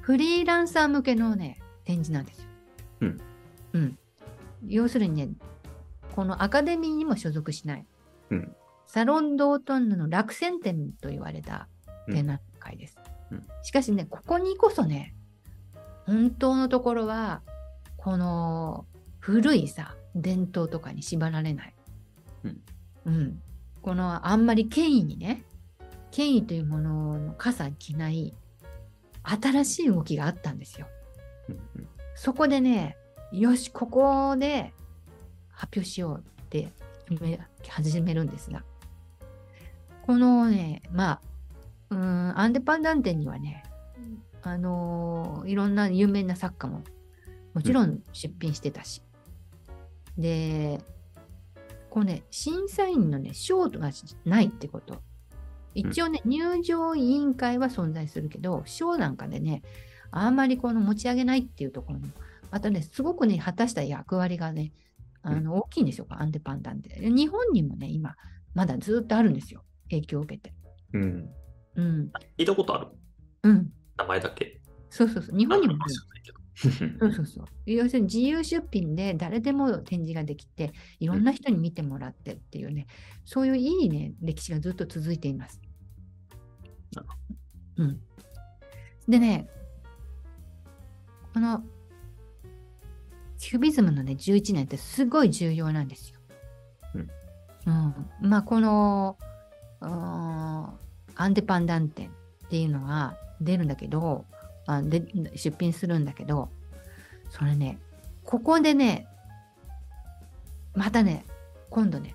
[0.00, 2.46] フリーランサー向けのね、展示なんですよ。
[3.02, 3.20] うん。
[3.74, 3.98] うん。
[4.66, 5.28] 要するにね、
[6.14, 7.86] このアカデミーにも所属しない。
[8.30, 11.66] うんサロン・ドートンヌの落選展と言われた
[12.10, 12.98] 展覧会です。
[13.30, 15.14] うんしかしね、ここにこそね、
[16.06, 17.42] 本当のところは、
[17.98, 18.86] この
[19.20, 21.74] 古いさ、伝統とかに縛られない。
[22.44, 22.60] うん。
[23.04, 23.42] うん。
[23.82, 25.44] このあんまり権威にね、
[26.10, 28.34] 権威というものの傘着ない
[29.22, 30.86] 新しい動きがあったんですよ。
[32.14, 32.96] そこでね、
[33.32, 34.72] よし、ここで
[35.50, 36.68] 発表しようって
[37.08, 38.62] 決め始めるんですが、
[40.02, 41.20] このね、まあ、
[41.90, 43.64] うん、アンデパンダンテにはね、
[44.42, 46.82] あのーいろんな有名な作家も
[47.54, 49.02] もちろん出品してたし、
[50.18, 50.80] で、
[51.92, 53.90] こうね、審査員のね、賞が
[54.24, 55.02] ないってこと。
[55.74, 59.62] 一応ね、入場委員会は存在するけど、賞なんかでね、
[60.10, 62.06] あんまりこの持ち上げないっていうところも、
[62.50, 64.72] またね、すごくね、果たした役割がね、
[65.20, 66.98] あの大きいんですよ、アンデパンダンって。
[66.98, 68.16] 日本にもね、今、
[68.54, 70.54] まだずっとあるんですよ、影響を受けて。
[70.94, 71.28] うん。
[71.74, 72.86] うん、聞いたことある？
[73.42, 74.62] うん、名前だけ。
[74.88, 75.94] そうそうそう、日本にもある
[76.54, 77.44] そうそうそう。
[77.66, 82.86] 要するに自由出品で誰でも展示ができて、いろんな人に見てもらってっていうね、
[83.24, 85.60] そういういいね、歴史がずっと続いています。
[87.76, 88.00] うん。
[89.08, 89.48] でね、
[91.32, 91.64] この
[93.38, 96.20] キュビズムのね、11年ってすごい重要なんですよ。
[96.94, 97.10] うん。
[98.20, 98.28] うん。
[98.28, 99.18] まあ、この、
[99.80, 102.10] アンデパンダンテンっ
[102.48, 104.26] ていうのが出るんだけど、
[104.76, 105.04] あで
[105.34, 106.48] 出品するんだけど、
[107.30, 107.78] それね、
[108.24, 109.06] ここでね、
[110.74, 111.24] またね、
[111.70, 112.14] 今度ね、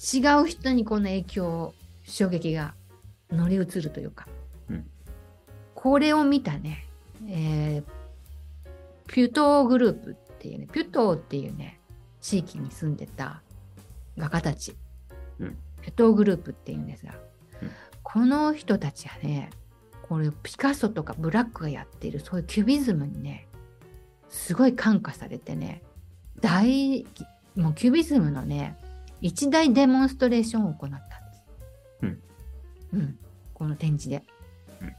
[0.00, 2.74] 違う人にこの影響、衝撃が
[3.30, 4.28] 乗り移るというか、
[4.68, 4.86] うん。
[5.74, 6.86] これを見たね、
[7.28, 8.02] えー
[9.12, 11.78] ピュトーグループっていうね、ピュトーっていうね、
[12.22, 13.42] 地域に住んでた
[14.16, 14.74] 画家たち、
[15.38, 15.58] うん。
[15.82, 17.12] ピュトーグループっていうんですが、
[17.60, 17.70] うん。
[18.02, 19.50] この人たちはね、
[20.12, 23.48] これピカソとかブラックがやっているそういうキュビズムにね、
[24.28, 25.82] すごい感化されてね、
[26.38, 27.06] 大、
[27.56, 28.76] もうキュビズムのね、
[29.22, 31.44] 一大デモンストレーションを行ったんです。
[32.02, 32.22] うん。
[32.92, 33.18] うん。
[33.54, 34.22] この展示で。
[34.82, 34.92] うん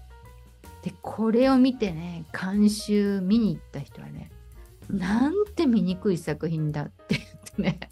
[0.82, 4.32] で、これを見てね、監修見に行った人はね、
[4.90, 7.22] なんて醜い作品だって言っ
[7.56, 7.90] てね、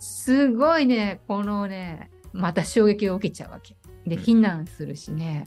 [0.00, 3.76] すごいね、このね、また衝撃を受けちゃうわけ。
[4.04, 5.46] で、うん非難するしね、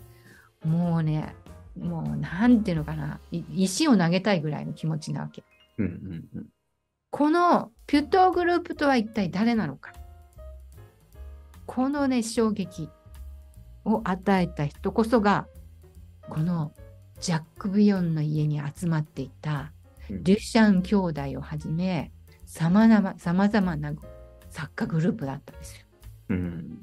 [0.64, 1.36] もうね、
[1.78, 5.44] もうなんていうのかな、い石を投げたいぐらいの気持ちなわけ。
[5.78, 6.46] うんうんうん
[7.12, 9.94] このピュトーグループとは一体誰なのか。
[11.66, 12.88] このね、衝撃
[13.84, 15.48] を与えた人こそが、
[16.30, 16.72] この
[17.20, 19.72] ジャック・ビヨンの家に集まっていた
[20.10, 22.12] うんデュシャン兄弟をはじめ、
[22.46, 23.94] さまざまな
[24.50, 25.86] 作家グループだったんですよ。
[26.30, 26.80] うん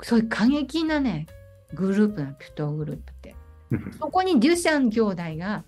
[0.00, 1.26] そういう過激なね、
[1.74, 3.36] グループなピュトーグループって。
[3.70, 3.92] うん。
[3.98, 5.64] そこにデュシャン兄弟が、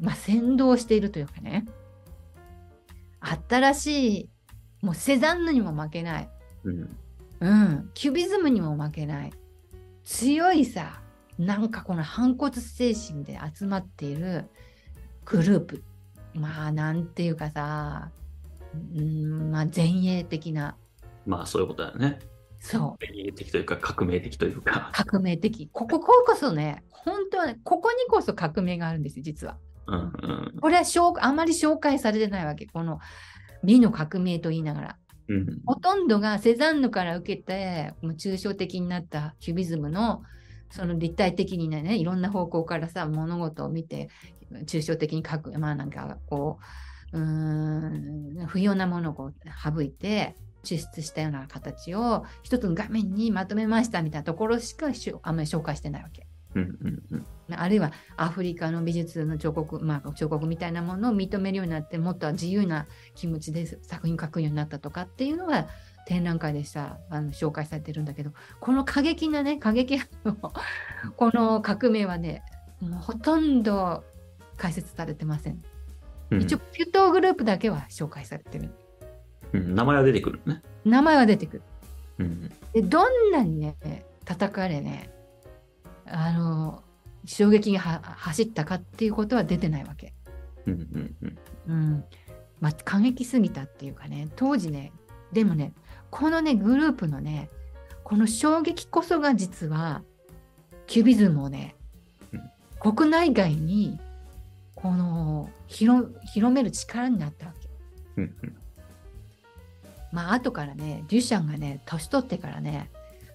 [0.00, 1.66] まあ、先導しているというかね、
[3.48, 4.28] 新しい、
[4.82, 6.28] もうセザンヌにも負けない、
[6.64, 6.96] うん。
[7.40, 9.32] うん、キュビズムにも負けない、
[10.04, 11.00] 強いさ、
[11.38, 14.46] なんかこの反骨精神で集まっている
[15.24, 15.82] グループ。
[16.34, 18.10] まあ、なんていうかさ、
[18.94, 20.76] うんまあ、前衛的な、
[21.26, 22.18] まあそういうことだよね。
[22.66, 24.90] そう、的というか革命的というか。
[24.92, 25.68] 革命的。
[25.72, 29.56] ここここそね、本当はね、ここにこそ革命があるんですよ、実は。
[29.86, 32.66] うんうんこれは紹あまり紹介されてないわけ。
[32.66, 32.98] この
[33.62, 34.96] 美の革命と言いながら。
[35.28, 40.24] うんほとんどがセザンヌから受けて、もう抽象的になったキュビズムの、
[40.70, 44.08] その立体的にね、いろんな方向からさ、物事を見て、
[44.64, 46.58] 抽象的に書く、まあなんかこ
[47.12, 49.30] う、うーん、不要なものを
[49.62, 50.34] 省いて、
[50.66, 54.86] 抽出したような形を一つの画面にまとめましたみたいなところしか
[55.22, 56.26] あんまり紹介してないわけ。
[56.54, 65.68] うんうんうんあるいはアフリカの美術の彫刻、まあ、彫刻みたいなものを認めるようになってもっと自由な気持ちで作品描くようになったとかっていうのが
[66.06, 70.06] 展覧会でさあの紹介されてるんだけどこの過激なね過激な
[71.16, 72.42] この革命はね
[72.80, 74.02] もうほとんど
[74.56, 75.62] 解説されてません。
[76.30, 78.74] うん一応ピュートーグループだけは紹介されてる。
[79.52, 80.62] うん名前は出てくるね。
[80.84, 81.62] 名前は出てくる。
[82.18, 83.76] うんでどんなにね
[84.24, 85.10] 叩かれね
[86.06, 86.82] あの
[87.24, 90.14] 衝撃がは走ったかっていうことは出てないわけ。
[90.66, 92.04] うんうんうんうん。
[92.60, 94.92] まあ過激すぎたっていうかね当時ね
[95.32, 95.72] でもね
[96.10, 97.50] このねグループのね
[98.04, 100.02] この衝撃こそが実は
[100.86, 101.74] キュビズムをね、
[102.78, 103.98] 国内外に
[104.76, 107.68] この広広める力になったわけ。
[108.18, 108.56] うんうん
[110.12, 112.90] まあ後からねデュシャンがね年取ってからね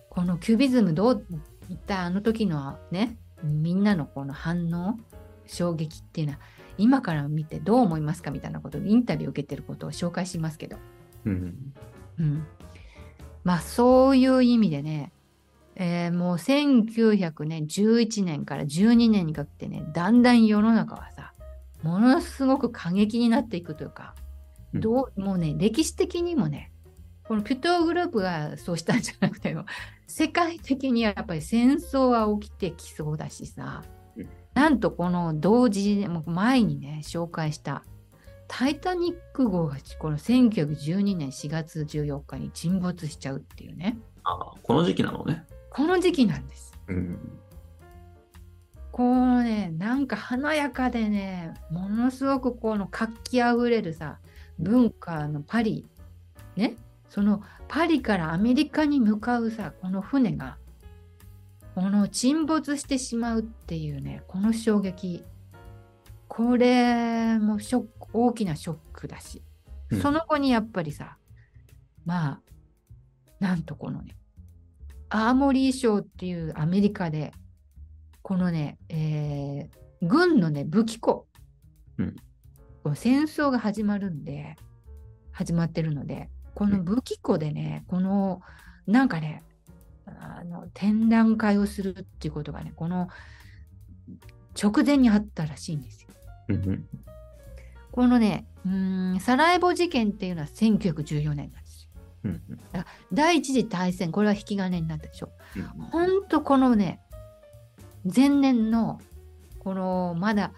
[0.10, 1.26] このキュビズムどう
[1.70, 5.00] いったあの時のねみんなのこの反応
[5.48, 6.40] 衝撃っていうのは
[6.78, 10.78] 今から見てどう思いますかみたいなことでインタビューを受けてることを紹介しますけど、
[11.26, 11.74] うん。
[12.20, 12.48] うん、
[13.44, 15.12] まあそういう意味でね、
[15.76, 21.34] えーもう1911年から12年にかけてねだんだん世の中はさ
[21.84, 24.14] ものすごく過激になっていくというか、
[24.74, 26.72] うんどうもうね歴史的にもね
[27.24, 29.66] このピュトーグループがそうしたんじゃなくても
[30.08, 33.84] 世界的にやっぱり戦争は起きてきそうだしさ、
[34.16, 37.84] うんなんとこの同時もう前にね紹介した
[38.50, 45.46] タイタニック号がこの1912年4月14日に沈没しちゃうっていうねああ、この時期なのね。
[45.70, 46.78] この時期なんです。
[46.88, 47.18] うん
[48.92, 54.20] こうねなんか華やかでねものすごくこの活気あふれるさ
[54.62, 55.86] 文化のパリ
[56.56, 56.76] ね？
[57.10, 60.58] そのパリからアメリカに向かうさこの船が
[61.76, 65.24] この沈没してしまうっていうねこの衝撃。
[66.28, 69.42] これもショック大きなショックだし、
[69.90, 70.02] うん。
[70.02, 71.18] その後にやっぱりさ
[72.06, 72.42] まあ
[73.40, 74.16] なんとこのね
[75.10, 77.34] アーモリー賞っていうアメリカで
[78.22, 81.28] このね、えー軍のね武器庫、
[81.98, 82.16] うん
[82.96, 84.56] 戦争が始まるんで
[85.32, 88.42] 始まってるのでこの武器庫でねこの
[88.88, 89.44] なんかね
[90.06, 93.08] あの展覧会をするっていうことがねこの
[94.62, 96.10] 直前にあったらしいんですよ。
[96.50, 96.88] うんうん
[97.92, 101.90] このねうーんサラエボ事件っていうのは1914年なんですよ。
[102.26, 102.60] うんうん
[103.12, 105.30] 第一次大戦これは引き金になったでしょ。
[105.56, 107.02] うんほんとこのね
[108.04, 109.00] 前年の
[109.60, 110.54] このまだ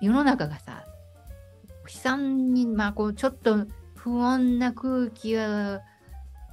[0.00, 0.84] 世の中がさ
[1.86, 3.66] 悲惨にまあこうちょっと
[3.96, 5.36] 不穏な空気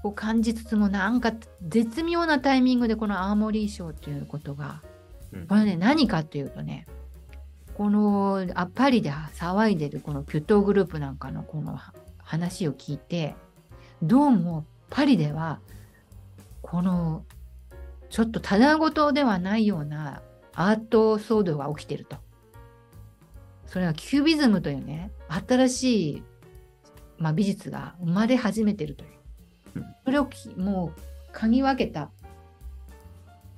[0.04, 1.34] を感じつつもなんか
[1.68, 4.82] 絶妙なタイミングでこのアーモリー賞っていうことが
[5.34, 6.88] うんこれね何かっていうとね
[7.76, 11.80] このあパリで騒いでるこのピュットーグループなんかのこの
[12.18, 13.36] 話を聞いて
[14.02, 15.60] どうもパリでは
[16.62, 17.26] この
[18.10, 20.22] ちょっとただごとではないような
[20.54, 22.18] アート騒動が起きてると。
[23.72, 25.12] それはキュービズムというね
[25.48, 26.24] 新しい、
[27.18, 29.10] まあ、美術が生まれ始めてるという
[29.76, 29.86] うん。
[30.04, 30.92] それをきも
[31.34, 32.10] う嗅ぎ分けた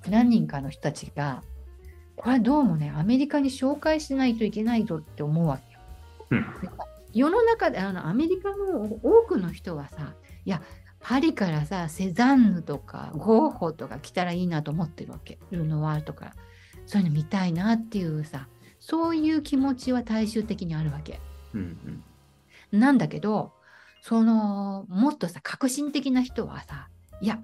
[0.07, 1.41] 何人かの人たちが
[2.15, 5.79] これはどうもねアメリカに紹介しないといけないぞって思うわけよ。
[6.29, 6.45] うん
[7.13, 10.13] 世の中であのアメリカの多くの人はさ
[10.45, 10.63] いや
[10.99, 16.33] パリからさセザンヌとかゴッホとか来たらいいなと思ってるわけルノワールとか
[16.87, 18.47] そういうの見たいなっていうさ
[18.85, 21.21] そういう気持ちは大衆的にあるわけ。
[21.53, 22.03] うん
[22.71, 22.79] うん。
[22.79, 23.53] なんだけど
[24.01, 26.89] そのもっとさ革新的な人はさ
[27.21, 27.39] いや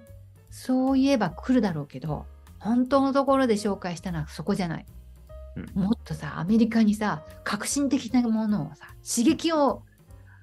[0.50, 2.26] そういえば来るだろうけど
[2.58, 4.86] 本当のところで紹介したのはそこじゃない。
[5.56, 5.82] うん。
[5.82, 9.82] もっとさアメリカにさ革新的なものをさ刺激を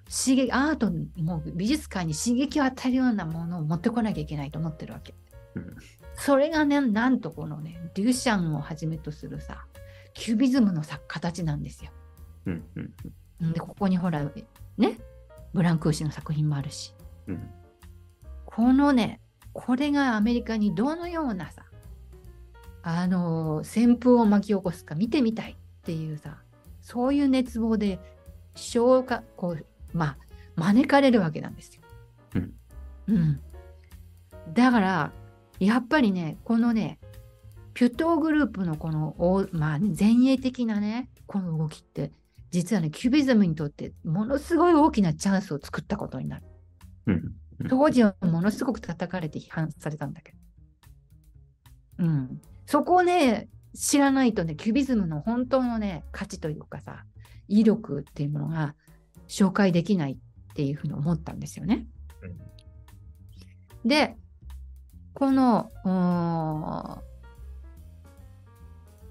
[0.09, 5.13] 刺激アートにもう美術館に刺激を与えるようなものを持ってこなきゃいけないと思ってるわけ。
[5.53, 5.77] うん。
[6.15, 9.67] それがねなんとこのねデュシャンをはじめとするさ
[10.18, 11.91] キュビズムのさ形なんですよ。
[12.47, 14.32] うんうんでここにほら
[14.78, 14.97] ね
[15.53, 16.93] ブランクーシの作品もあるし、
[17.28, 17.49] うん。
[18.45, 19.22] このね、
[19.53, 21.63] これがアメリカにどのようなさ、
[22.84, 26.38] あの、旋風を巻き起こすか見てみたいっていうさ、
[26.82, 27.99] そういう熱望で、
[28.55, 30.18] 消化、こう、まあ、
[30.55, 31.82] 招かれるわけなんですよ。
[32.36, 32.53] うん。
[33.07, 33.41] うん。
[34.53, 35.11] だから、
[35.59, 36.99] やっぱりね、このね、
[37.78, 42.11] ピュトーグループのこの、おまあね、前衛的なね、この動きって、
[42.49, 46.45] 実はね、キュビズムにとってものすごい大きなチャンスを作ったことになる。
[47.05, 47.36] うん。
[47.69, 50.38] 当時はものすごく叩かれて批判されたんだけど。
[51.99, 52.41] うん。
[52.65, 57.05] そこをね、知らないとね、キュビズムの本当のね、価値というかさ、
[57.47, 58.73] 威力っていうものが
[59.28, 61.86] 紹介できないっていうふうに思ったんですよね。
[63.86, 64.17] で、
[65.13, 65.69] この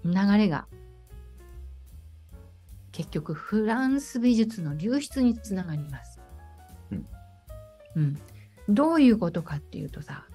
[0.07, 0.67] 流れが
[2.93, 6.21] 結局フランス美術の流出につながります。
[6.91, 7.07] うん
[7.97, 8.19] うん、
[8.69, 10.27] どういうことかっていうとさ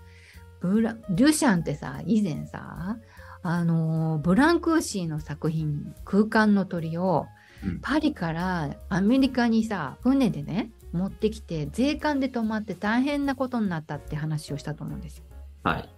[0.60, 2.98] ブラデュシャンってさ以前さ
[3.44, 7.26] あのブランクーシーの作品「空間の鳥」を
[7.64, 15.24] うんパリからアメリカにさ船でね持ってきて税関で泊まって大変なことになったって話をしたと思うんですよ。
[15.64, 15.90] はい。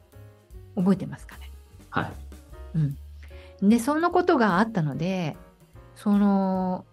[0.75, 1.51] 覚えてますかね？
[1.89, 2.11] はい。
[2.75, 2.97] うん、
[3.63, 5.37] でそのことがあったので
[5.95, 6.85] その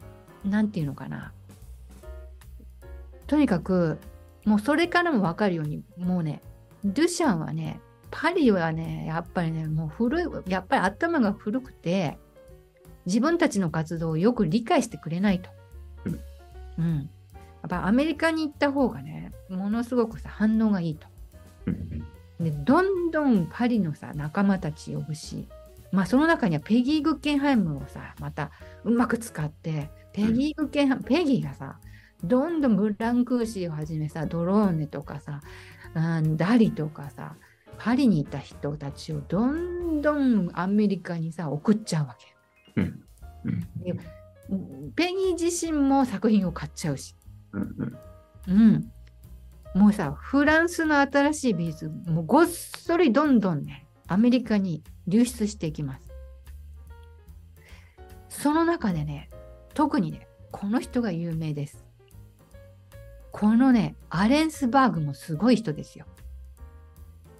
[0.45, 1.33] なんていうのかな
[3.27, 3.99] とにかく
[4.45, 6.41] もうそれからも分かるようにもうね
[6.85, 12.19] ドゥシャンはねパリはねやっぱりねもう古いやっぱり頭が古くて
[13.07, 15.51] 自分たちの活動をよく理解してくれないと。
[16.05, 16.21] うん
[16.79, 17.03] うん、や
[17.67, 21.07] っぱアメリカに行った方がねものすごくさ反応がいいと。
[21.67, 22.05] うん。
[22.41, 25.47] でどんどんパリのさ仲間たち呼ぶし、
[25.93, 28.51] まあ、その中にはペギー・グッケンハイムをさまた
[28.85, 31.79] うまく使ってペギー・グッケンハイム、ペギーがさ
[32.23, 35.41] どんどんブランクーシーをはじめさドローネとかさ
[35.95, 37.37] うんダリとかさ
[37.79, 42.37] パリにいた人たちをどんどんアメリカにさ送っちゃうわけ。
[42.77, 43.03] うん。
[44.51, 44.93] うん。
[44.93, 47.17] ペギー自身も作品を買っちゃうし。
[47.53, 47.63] うん。
[48.49, 48.61] うん。
[49.75, 49.81] うん。
[49.81, 56.09] もうさ、フランスの新しい美術、もうごっそりどんどんね、アメリカに流出していきます。
[58.29, 59.29] その中でね、
[59.75, 61.85] 特にね、この人が有名です。
[63.33, 66.07] このね、アレンスバーグもすごい人ですよ。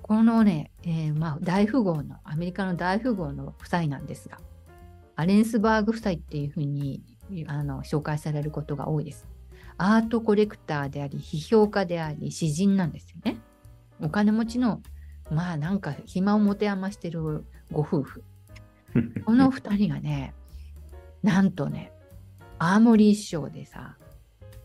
[0.03, 4.39] このね、えーまあ、大富豪の、アメリカの大富豪の夫妻なんですが、
[5.17, 7.03] アレンスバーグ夫妻っていうふうに
[7.47, 9.27] あの紹介されることが多いです。
[9.77, 13.39] アートコレクターであり、批評家であり、詩人なんですよね。
[14.03, 14.83] お金持ちの、
[15.31, 18.25] まあなんか暇を持て余してるご夫婦。
[19.25, 20.35] この二人がね、
[21.23, 21.93] なんとね、
[22.59, 23.97] アーモリー賞でさ、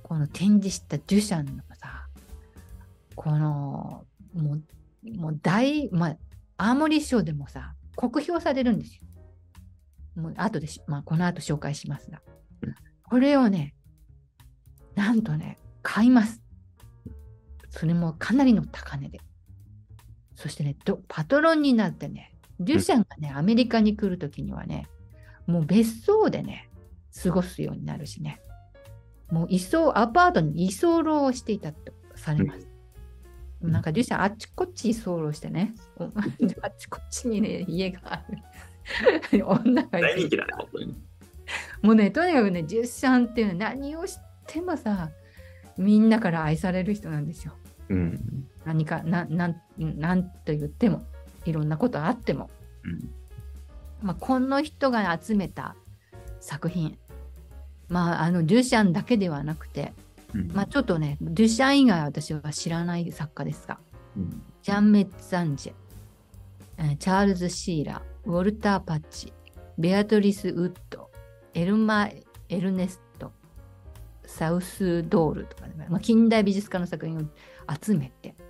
[0.04, 2.08] この展示したデュシャンのさ、
[3.16, 6.18] この、もう、もう大、まあ、
[6.58, 9.02] アーモリー賞でもさ、酷評されるんですよ。
[10.16, 12.22] もう後でし、まあ、この後紹介しますが
[12.62, 12.76] うん。
[13.04, 13.76] これをね、
[14.96, 16.42] なんとね、買います。
[17.70, 19.20] それもかなりの高値で。
[20.36, 24.88] そしてね、どパトロンになってね、デュシャンがね、アメリカに来るときにはね、
[25.48, 26.70] もう別荘でね、
[27.24, 28.40] 過ごすようになるしね、
[29.30, 32.68] もう居候、アパートに居候をしていたとされます。
[33.62, 36.04] なんかデュシャンあっちこっち居候してね、お
[36.62, 38.38] あっちこっちにね、家がある。
[39.46, 40.96] 女が大人気だね、本当に。
[41.82, 45.10] もうね、とにかくね、デュシャンっていうのは何をしてもさ、
[45.78, 47.54] みんなから愛される人なんですよ。
[47.90, 48.48] うん。
[48.64, 51.06] 何か、ななんなんと言っても、
[51.46, 52.50] いろんなことあっても。
[52.84, 53.10] うん。
[54.02, 55.76] まあ、この人が集めた
[56.40, 56.98] 作品、
[57.88, 59.94] まあ、あのデュシャンだけではなくて、
[60.34, 60.52] うん。
[60.52, 63.80] まあ、ちょっとね、デュシャン以外は私は知らない作家ですが、
[64.18, 64.42] うん。
[64.62, 65.74] ジャン・メッツァンジェ、
[66.78, 69.34] えーチャールズ・シーラ、ウォルター・パッチ、
[69.78, 71.10] ベアトリス・ウッド、
[71.54, 72.10] エルマ・
[72.50, 73.32] エルネスト、
[74.26, 77.22] サウス・ドールとか、ね、まあ、近代美術家の作品を
[77.82, 78.45] 集めて、うん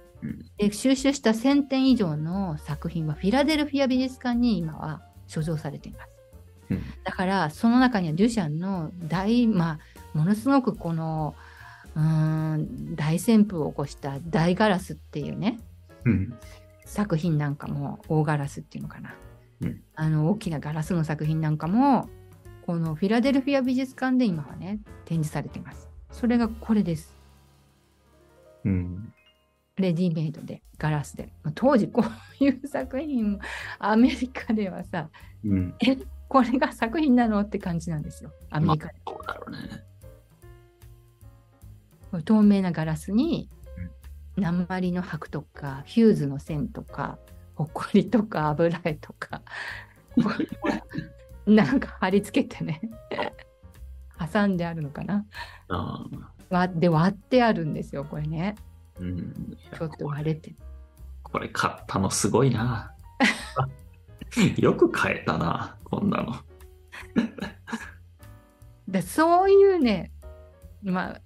[0.58, 6.10] で収集した1000点以上の作品はフィラデルフィア美術館に今は所蔵されています。
[6.70, 9.80] うんだからその中にはデュシャンの大、ま
[10.14, 11.36] あ、ものすごくこの
[11.96, 12.02] うー
[12.58, 15.60] ん大旋風を起こした大ガラスっていうね
[16.06, 16.34] うん。
[16.86, 19.16] 作品なんかも大ガラスっていうのかな、
[19.62, 22.10] うんあの大きなガラスの作品なんかも
[22.66, 25.90] このフィラデルフィア美術館で今はね展示されています。
[26.12, 27.16] それがこれです。
[28.66, 29.14] うん。
[29.78, 31.34] レディメイドでガラスで。
[31.44, 32.04] まあ当時こ
[32.40, 33.40] ういう作品も
[33.80, 35.10] アメリカではさ
[35.44, 35.76] うん。
[35.80, 35.98] え
[36.28, 38.96] これが作品なのって感じなんですよアメリカで。
[39.08, 39.84] そうだろうね。
[42.24, 43.50] 透明なガラスに
[44.38, 47.18] 鉛の箔とかフューズの線とか
[47.56, 49.42] ほこりとか油絵とか
[51.46, 52.82] なんか貼り付けてね
[54.34, 55.26] 挟んであるのかな
[56.76, 59.58] で割ってあるんですよこれねーうん。
[59.78, 60.56] ちょっと割れて
[61.24, 62.94] これ買ったのすごいな。
[64.58, 66.34] よく買えたな、こんなの。
[68.88, 70.12] でそういうね
[70.82, 71.22] まあ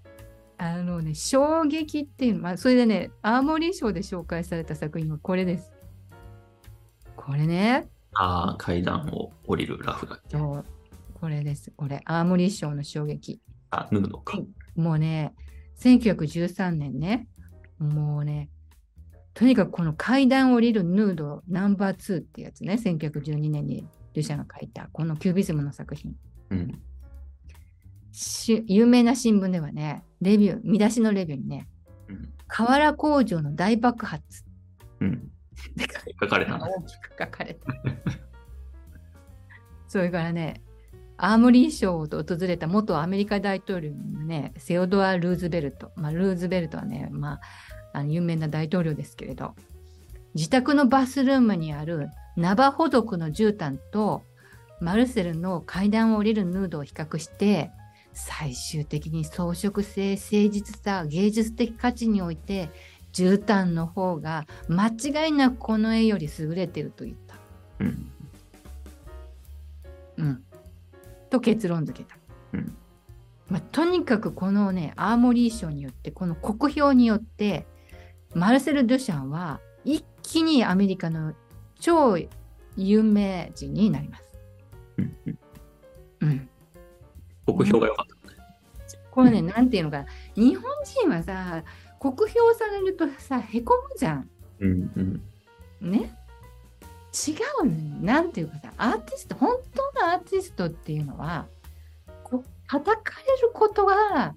[0.58, 5.72] あのね衝撃っていうまあそれでねアーモリー賞で紹介された作品はこれです
[7.16, 10.38] これねああ、階段を降りるラフだっけ。
[10.38, 10.66] そう
[11.14, 13.40] これですこれアーモリー賞の衝撃
[13.70, 14.40] あ、ヌードか。
[14.76, 15.34] もうね
[15.80, 17.29] 1913年ね
[17.80, 18.50] もうね
[19.34, 26.16] とにかくこの階段を降りるヌードナンバー2ってやつね1912年にデュシャが書いたこのキュービズムの作品
[26.50, 26.82] うん。
[28.12, 31.68] し有名な新聞ではねレビュー見出しのレビューにね
[32.10, 32.34] うん。
[32.48, 34.44] 瓦工場の大爆発
[35.00, 35.32] うん。
[36.22, 36.68] 書かれたな。
[36.70, 37.74] 大きく書かれた。
[39.88, 40.62] それからね、
[41.22, 45.92] アームリー賞を訪れた元アメリカ大統領のね、セオドア・ルーズベルト。
[45.96, 47.42] まあ、ルーズベルトはね、まあ、
[47.92, 49.54] あの有名な大統領ですけれど、
[50.34, 54.24] 自宅のバスルームにあるナバホ族の絨毯と
[54.80, 57.72] マルセルの階段を降りるヌードを比較して、
[58.14, 62.70] 最終的に装飾性、誠実さ、芸術的価値において、
[63.12, 67.36] 絨毯の方が間違いなくこの絵より優れていると言った。
[67.80, 68.12] うん。
[70.18, 70.44] うん。
[71.30, 72.18] と結論付けた。
[72.54, 72.76] うん
[73.50, 77.66] まあ、とにかくこのね、アーモリー賞によって、この国評によって、
[78.36, 81.34] マルセル・ドゥシャンは一気にアメリカの
[81.80, 82.18] 超
[82.78, 84.24] 有名人になります。
[84.98, 85.40] うんうん
[86.22, 86.50] うん。
[87.46, 88.16] 国評が良かった。
[89.10, 90.06] これね、なんていうのかな、
[90.36, 91.64] 日本人はさ、
[92.00, 94.30] 国評されるとさ、へこむじゃん。
[94.60, 95.22] うん
[95.82, 95.92] うん。
[95.92, 96.16] ね？
[97.14, 101.48] 違うなんていうかさアーティスト本当のアーティストっていうのは
[102.24, 104.36] こう叩かれることが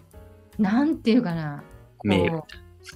[0.58, 1.62] なんていうかな
[2.02, 2.44] 名誉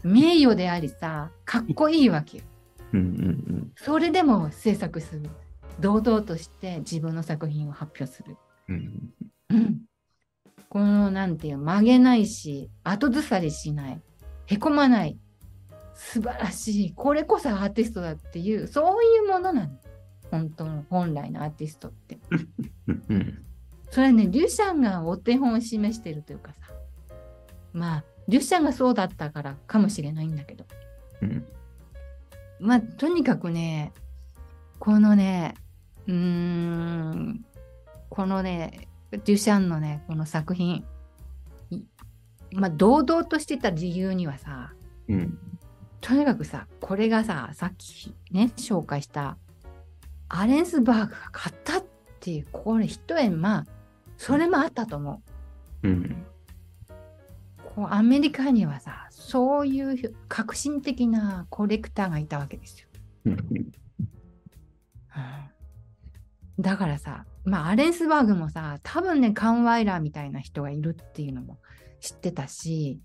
[0.02, 2.44] 名誉でありさかっこいいわけよ。
[2.92, 5.30] うんうんそれでも制作する。
[5.80, 8.36] 堂々として自分の作品を発表する、
[8.68, 9.12] うん。
[9.50, 9.80] うん、
[10.70, 14.00] このなんていう曲げないし後ずさりしない。
[14.46, 15.18] へこまない
[15.96, 16.92] 素晴らしい。
[16.92, 19.70] これこそアーティストだっていうそういうものなの
[20.30, 22.18] 本当の本来のアーティストって。
[23.90, 26.60] それはねデュシャンがお手本を示しているというかさ。
[27.72, 30.66] まあデュシャンがそうだったからかもしれないんだけど。
[31.22, 31.46] うん。
[32.60, 33.92] まあとにかくね
[34.78, 35.54] このね
[36.06, 37.44] うーん
[38.10, 40.84] このねデュシャンのねこの作品
[41.70, 41.82] い
[42.52, 44.74] まあ堂々としてた理由にはさ
[45.08, 45.38] うん。
[46.06, 49.36] とにかくさこれがささっきね紹介した
[50.28, 51.84] アレンスバーグが買ったっ
[52.20, 53.66] ていうこれ一重まあ
[54.16, 55.20] それもあったと思
[55.82, 55.88] う。
[55.88, 56.24] うん。
[57.74, 62.88] こうアメリカにはさそういう革新的なコレクターがいたわけですよ。
[66.60, 71.58] だからさまあアレンスバーグもさ多分ねカンワイラーみたいな人がいるっていうのも
[71.98, 73.00] 知ってたし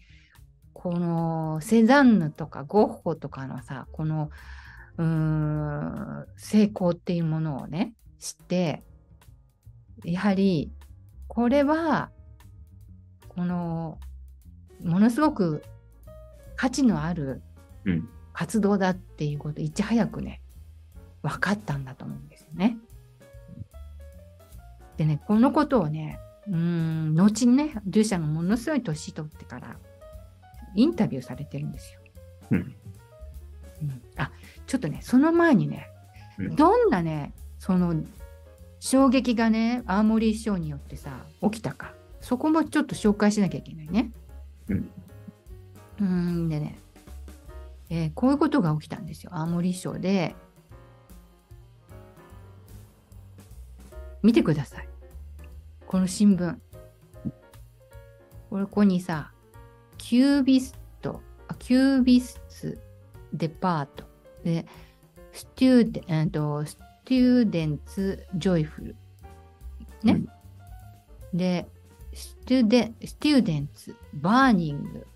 [0.74, 4.30] このセザンヌとかゴッホとかのさこの
[4.98, 8.84] うーん成功っていうものをね知って
[10.04, 10.72] やはり
[11.28, 12.10] これは
[13.30, 14.00] この
[14.84, 15.64] ものすごく
[16.56, 17.42] 価値のある
[17.86, 20.42] うん活動だっていうこといち早くね
[21.22, 22.78] 分かったんだと思うんですよね。
[24.98, 26.18] でねこのことをね
[26.48, 29.76] うーん後にねデュシャンがものすごい年取ってから
[30.76, 32.00] インタビューされてるんですよ。
[32.52, 32.76] うん。
[33.82, 34.02] うん。
[34.18, 34.32] あ
[34.68, 35.88] ちょっとねその前にね
[36.40, 36.56] うん。
[36.56, 37.96] どんなねその
[38.80, 41.94] 衝撃がねアーモリー賞によってさ起きたか。
[42.20, 44.12] そこもちょっと紹介しなきゃいけないね。
[46.00, 46.46] うん。
[46.46, 46.50] ん。
[46.50, 46.78] でね、
[47.90, 49.32] えーこういうことが起きたんですよ。
[49.34, 50.36] アーモリー賞で。
[54.24, 54.88] 見てください。
[55.88, 56.56] この新聞。
[58.50, 59.31] これここにさ
[60.12, 62.38] Cubist あ Cubists
[63.32, 64.04] depart
[64.44, 64.66] で
[65.32, 68.96] student、えーと students joyful。
[70.04, 70.22] ね。
[71.34, 71.66] で、
[72.14, 75.08] student、students burning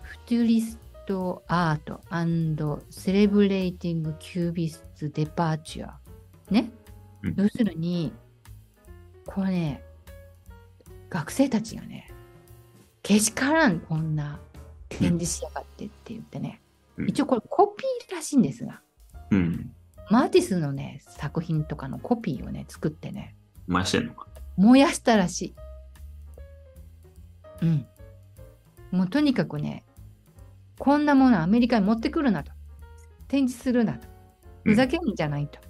[0.00, 5.98] futurist art celebrating Cubists' departure。
[6.52, 6.70] ね。
[7.24, 8.12] うん要するに、
[9.26, 9.82] これね、
[11.10, 12.12] 学生たちがね、
[13.06, 14.40] けしからん、こんな
[14.88, 16.60] 展示しやがってって言ってね。
[16.96, 18.80] うん一応これコピーらしいんですが、
[19.30, 19.70] うん。
[20.10, 23.36] マティスのね、作品とかのコピーをね、作ってね、
[23.68, 24.26] 燃やしてんのか。
[24.56, 25.54] 燃やしたらしい。
[27.62, 27.86] うん。
[28.90, 29.84] もうとにかくね、
[30.78, 32.50] こんなものアメリカに持ってくるなと。
[33.28, 34.08] 展示するなと。
[34.64, 35.60] うんふざけんじゃないと。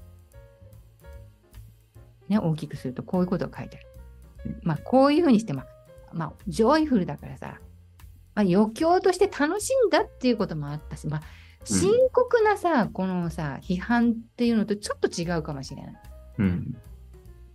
[2.29, 3.87] ね、大きくするとこういうことが書いてある
[4.47, 4.61] うん。
[4.63, 5.67] まあ、こういうふうにして、まあ、
[6.17, 7.59] まあ、ジョイフルだからさ、
[8.35, 15.95] まあ、余興として楽しんだっていうこともあったし、まあ、うん深刻なさ、このさ、批判っていうのとちょっと違うかもしれない。
[16.39, 16.77] うん。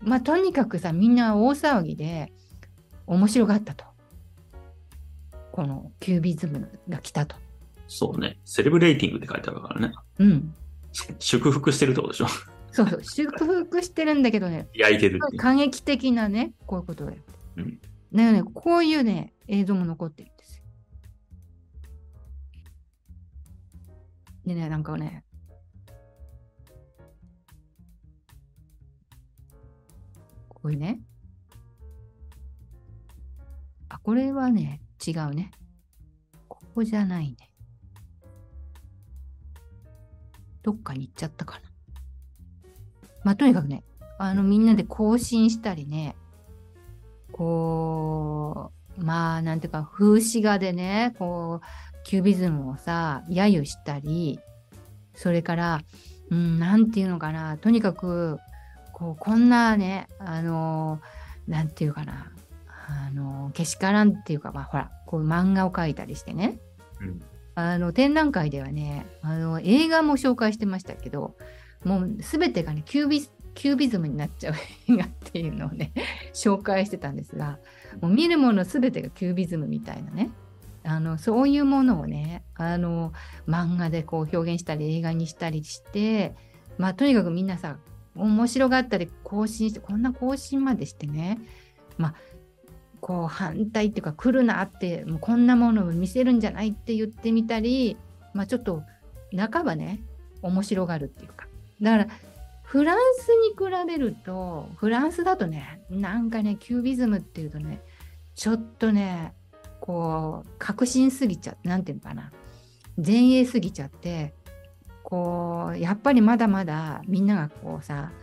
[0.02, 2.34] まあ、とにかくさ、みんな大騒ぎで
[3.08, 3.86] 面白がったと。
[5.54, 7.38] このキュービズムが来たと。
[7.88, 8.38] そうね。
[8.44, 9.94] セレブレーティングって書いてあるからね。
[10.20, 10.54] うん。
[11.20, 12.28] 祝福してるってことでしょ。
[12.74, 15.42] そうそう、祝福してるんだけどね、焼いてるっていう。
[15.42, 17.34] 過激的なね、こういうことをやって。
[18.12, 20.62] ね、こういうね、映像も残ってるんです。
[24.46, 25.24] でね、なんかね、
[30.50, 31.00] こういうね、
[33.88, 35.52] あ、これはね、違うね。
[36.48, 37.38] ここじゃないね。
[40.64, 41.72] どっかに行っちゃったかな。
[43.24, 43.84] まあ、とにかくね、
[44.18, 46.16] あの、みんなで行進したりね、
[47.32, 51.66] こう、まあ、なんていうか、風刺画でね、こう、
[52.04, 54.40] キュービズムをさ、揶揄したり、
[55.16, 55.82] それから、
[56.30, 58.40] うん、なんていうのかな、とにかく、
[58.94, 61.02] こう、こんなね、あの、
[61.48, 62.32] なんていうかな、
[62.88, 66.60] あの、けしからんっていうか、まあ、ほら、こう、漫画を描いたりしてね、
[67.00, 67.22] うん。
[67.56, 71.36] あの展覧会ではねあの映画も紹介してましたけど
[71.84, 74.54] もう全てがねキュービキュービズムになっちゃう
[74.90, 75.92] 映画っていうのをね
[76.34, 77.60] 紹介してたんですが
[78.02, 80.30] もう見るもの全てがキュービズムみたいなね。
[80.84, 83.14] あのそういうものをねあの
[83.48, 86.36] 漫画でこう表現したり映画にしたりして
[86.80, 87.78] まあとにかくみんなさ
[88.16, 91.38] 面白がったり更新してこんな更新までしてね
[92.00, 92.16] まあ
[93.00, 97.96] こう反対っていうか来るなってもうこんなものを見せるんじゃないって言ってみたり
[98.34, 98.82] まあちょっと
[99.38, 100.02] 半ばね
[100.42, 101.48] 面白がるっていうか。
[101.80, 102.08] だから
[102.72, 107.82] フランスに比べるとフランスだとねなんかねキュービズムっていうとね
[108.34, 109.34] ちょっとね
[109.82, 112.32] こう革新すぎちゃってなんていうのかな
[112.96, 114.34] 前衛すぎちゃって
[115.04, 118.14] こうやっぱりまだまだみんながこうさ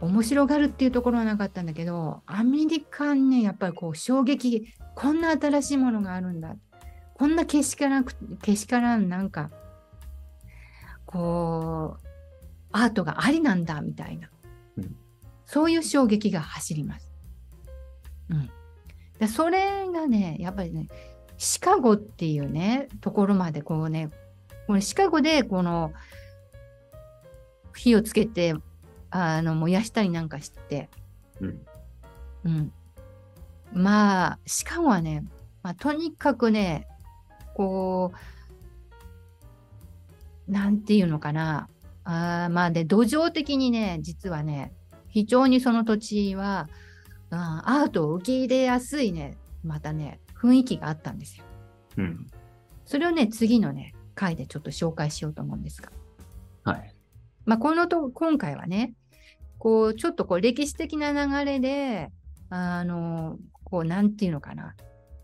[0.00, 6.54] 面白がるっていうところはなかったんだけどアメリカにねやっぱりこう衝撃こんな新しいものがあるんだ。
[7.14, 8.06] こんなけしからん
[8.42, 9.50] けしからんなんか
[11.04, 12.07] こう
[12.72, 14.28] アートがありなんだみたいな、
[14.76, 14.96] うん。
[15.46, 17.10] そういう衝撃が走ります。
[18.30, 18.50] うん、
[19.18, 20.88] でそれがねやっぱりね
[21.38, 24.10] シカゴっていうねところまでこうね
[24.66, 25.92] これシカゴでこの
[27.74, 28.54] 火をつけて
[29.10, 30.90] あの燃やしたりなんかして、
[31.40, 31.66] うん。
[32.44, 32.72] うん、
[33.72, 35.24] まあシカゴはね、
[35.62, 36.86] まあ、とにかくね
[37.54, 38.12] こ
[40.48, 41.68] うなんていうのかな
[42.10, 44.72] あーまあで土壌的にね実はね
[45.08, 46.68] 非常にその土地は
[47.30, 51.44] あーアートを受け入れやすいねまたね雰囲気があったんですよ。
[51.98, 52.26] うん。
[52.86, 55.90] それをね次のね回でちょっと紹介しようと思うんですが。
[56.64, 56.94] はい。
[57.44, 58.94] まあ、このと今回はね
[59.58, 62.10] こうちょっとこう歴史的な流れで
[62.48, 64.74] あのこうなんていうのかな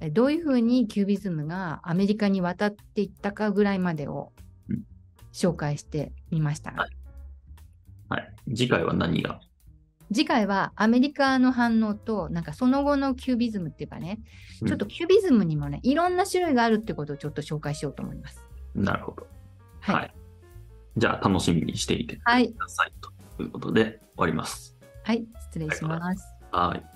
[0.01, 4.44] えどういうふうにキュービズムがアメリカに渡っていったかぐらいまでをうん
[5.35, 6.91] 紹介してみましたが、はい
[8.09, 8.35] はい。
[8.57, 9.41] 次回は何が？
[10.13, 14.21] 次回はアメリカの反応となんかその後のキュービズムっていうかね、
[14.63, 18.43] うんちょっとキュービズムにもねいろんな種類があるってことをちょっと紹介しようと思います。
[18.75, 19.27] なるほど。
[19.81, 20.15] はい、はい。
[20.97, 22.93] じゃあ、楽しみにしていてくはい、ださい。
[23.37, 24.77] ということで、終わります。
[25.03, 26.25] はい、失礼します。
[26.53, 26.94] はい。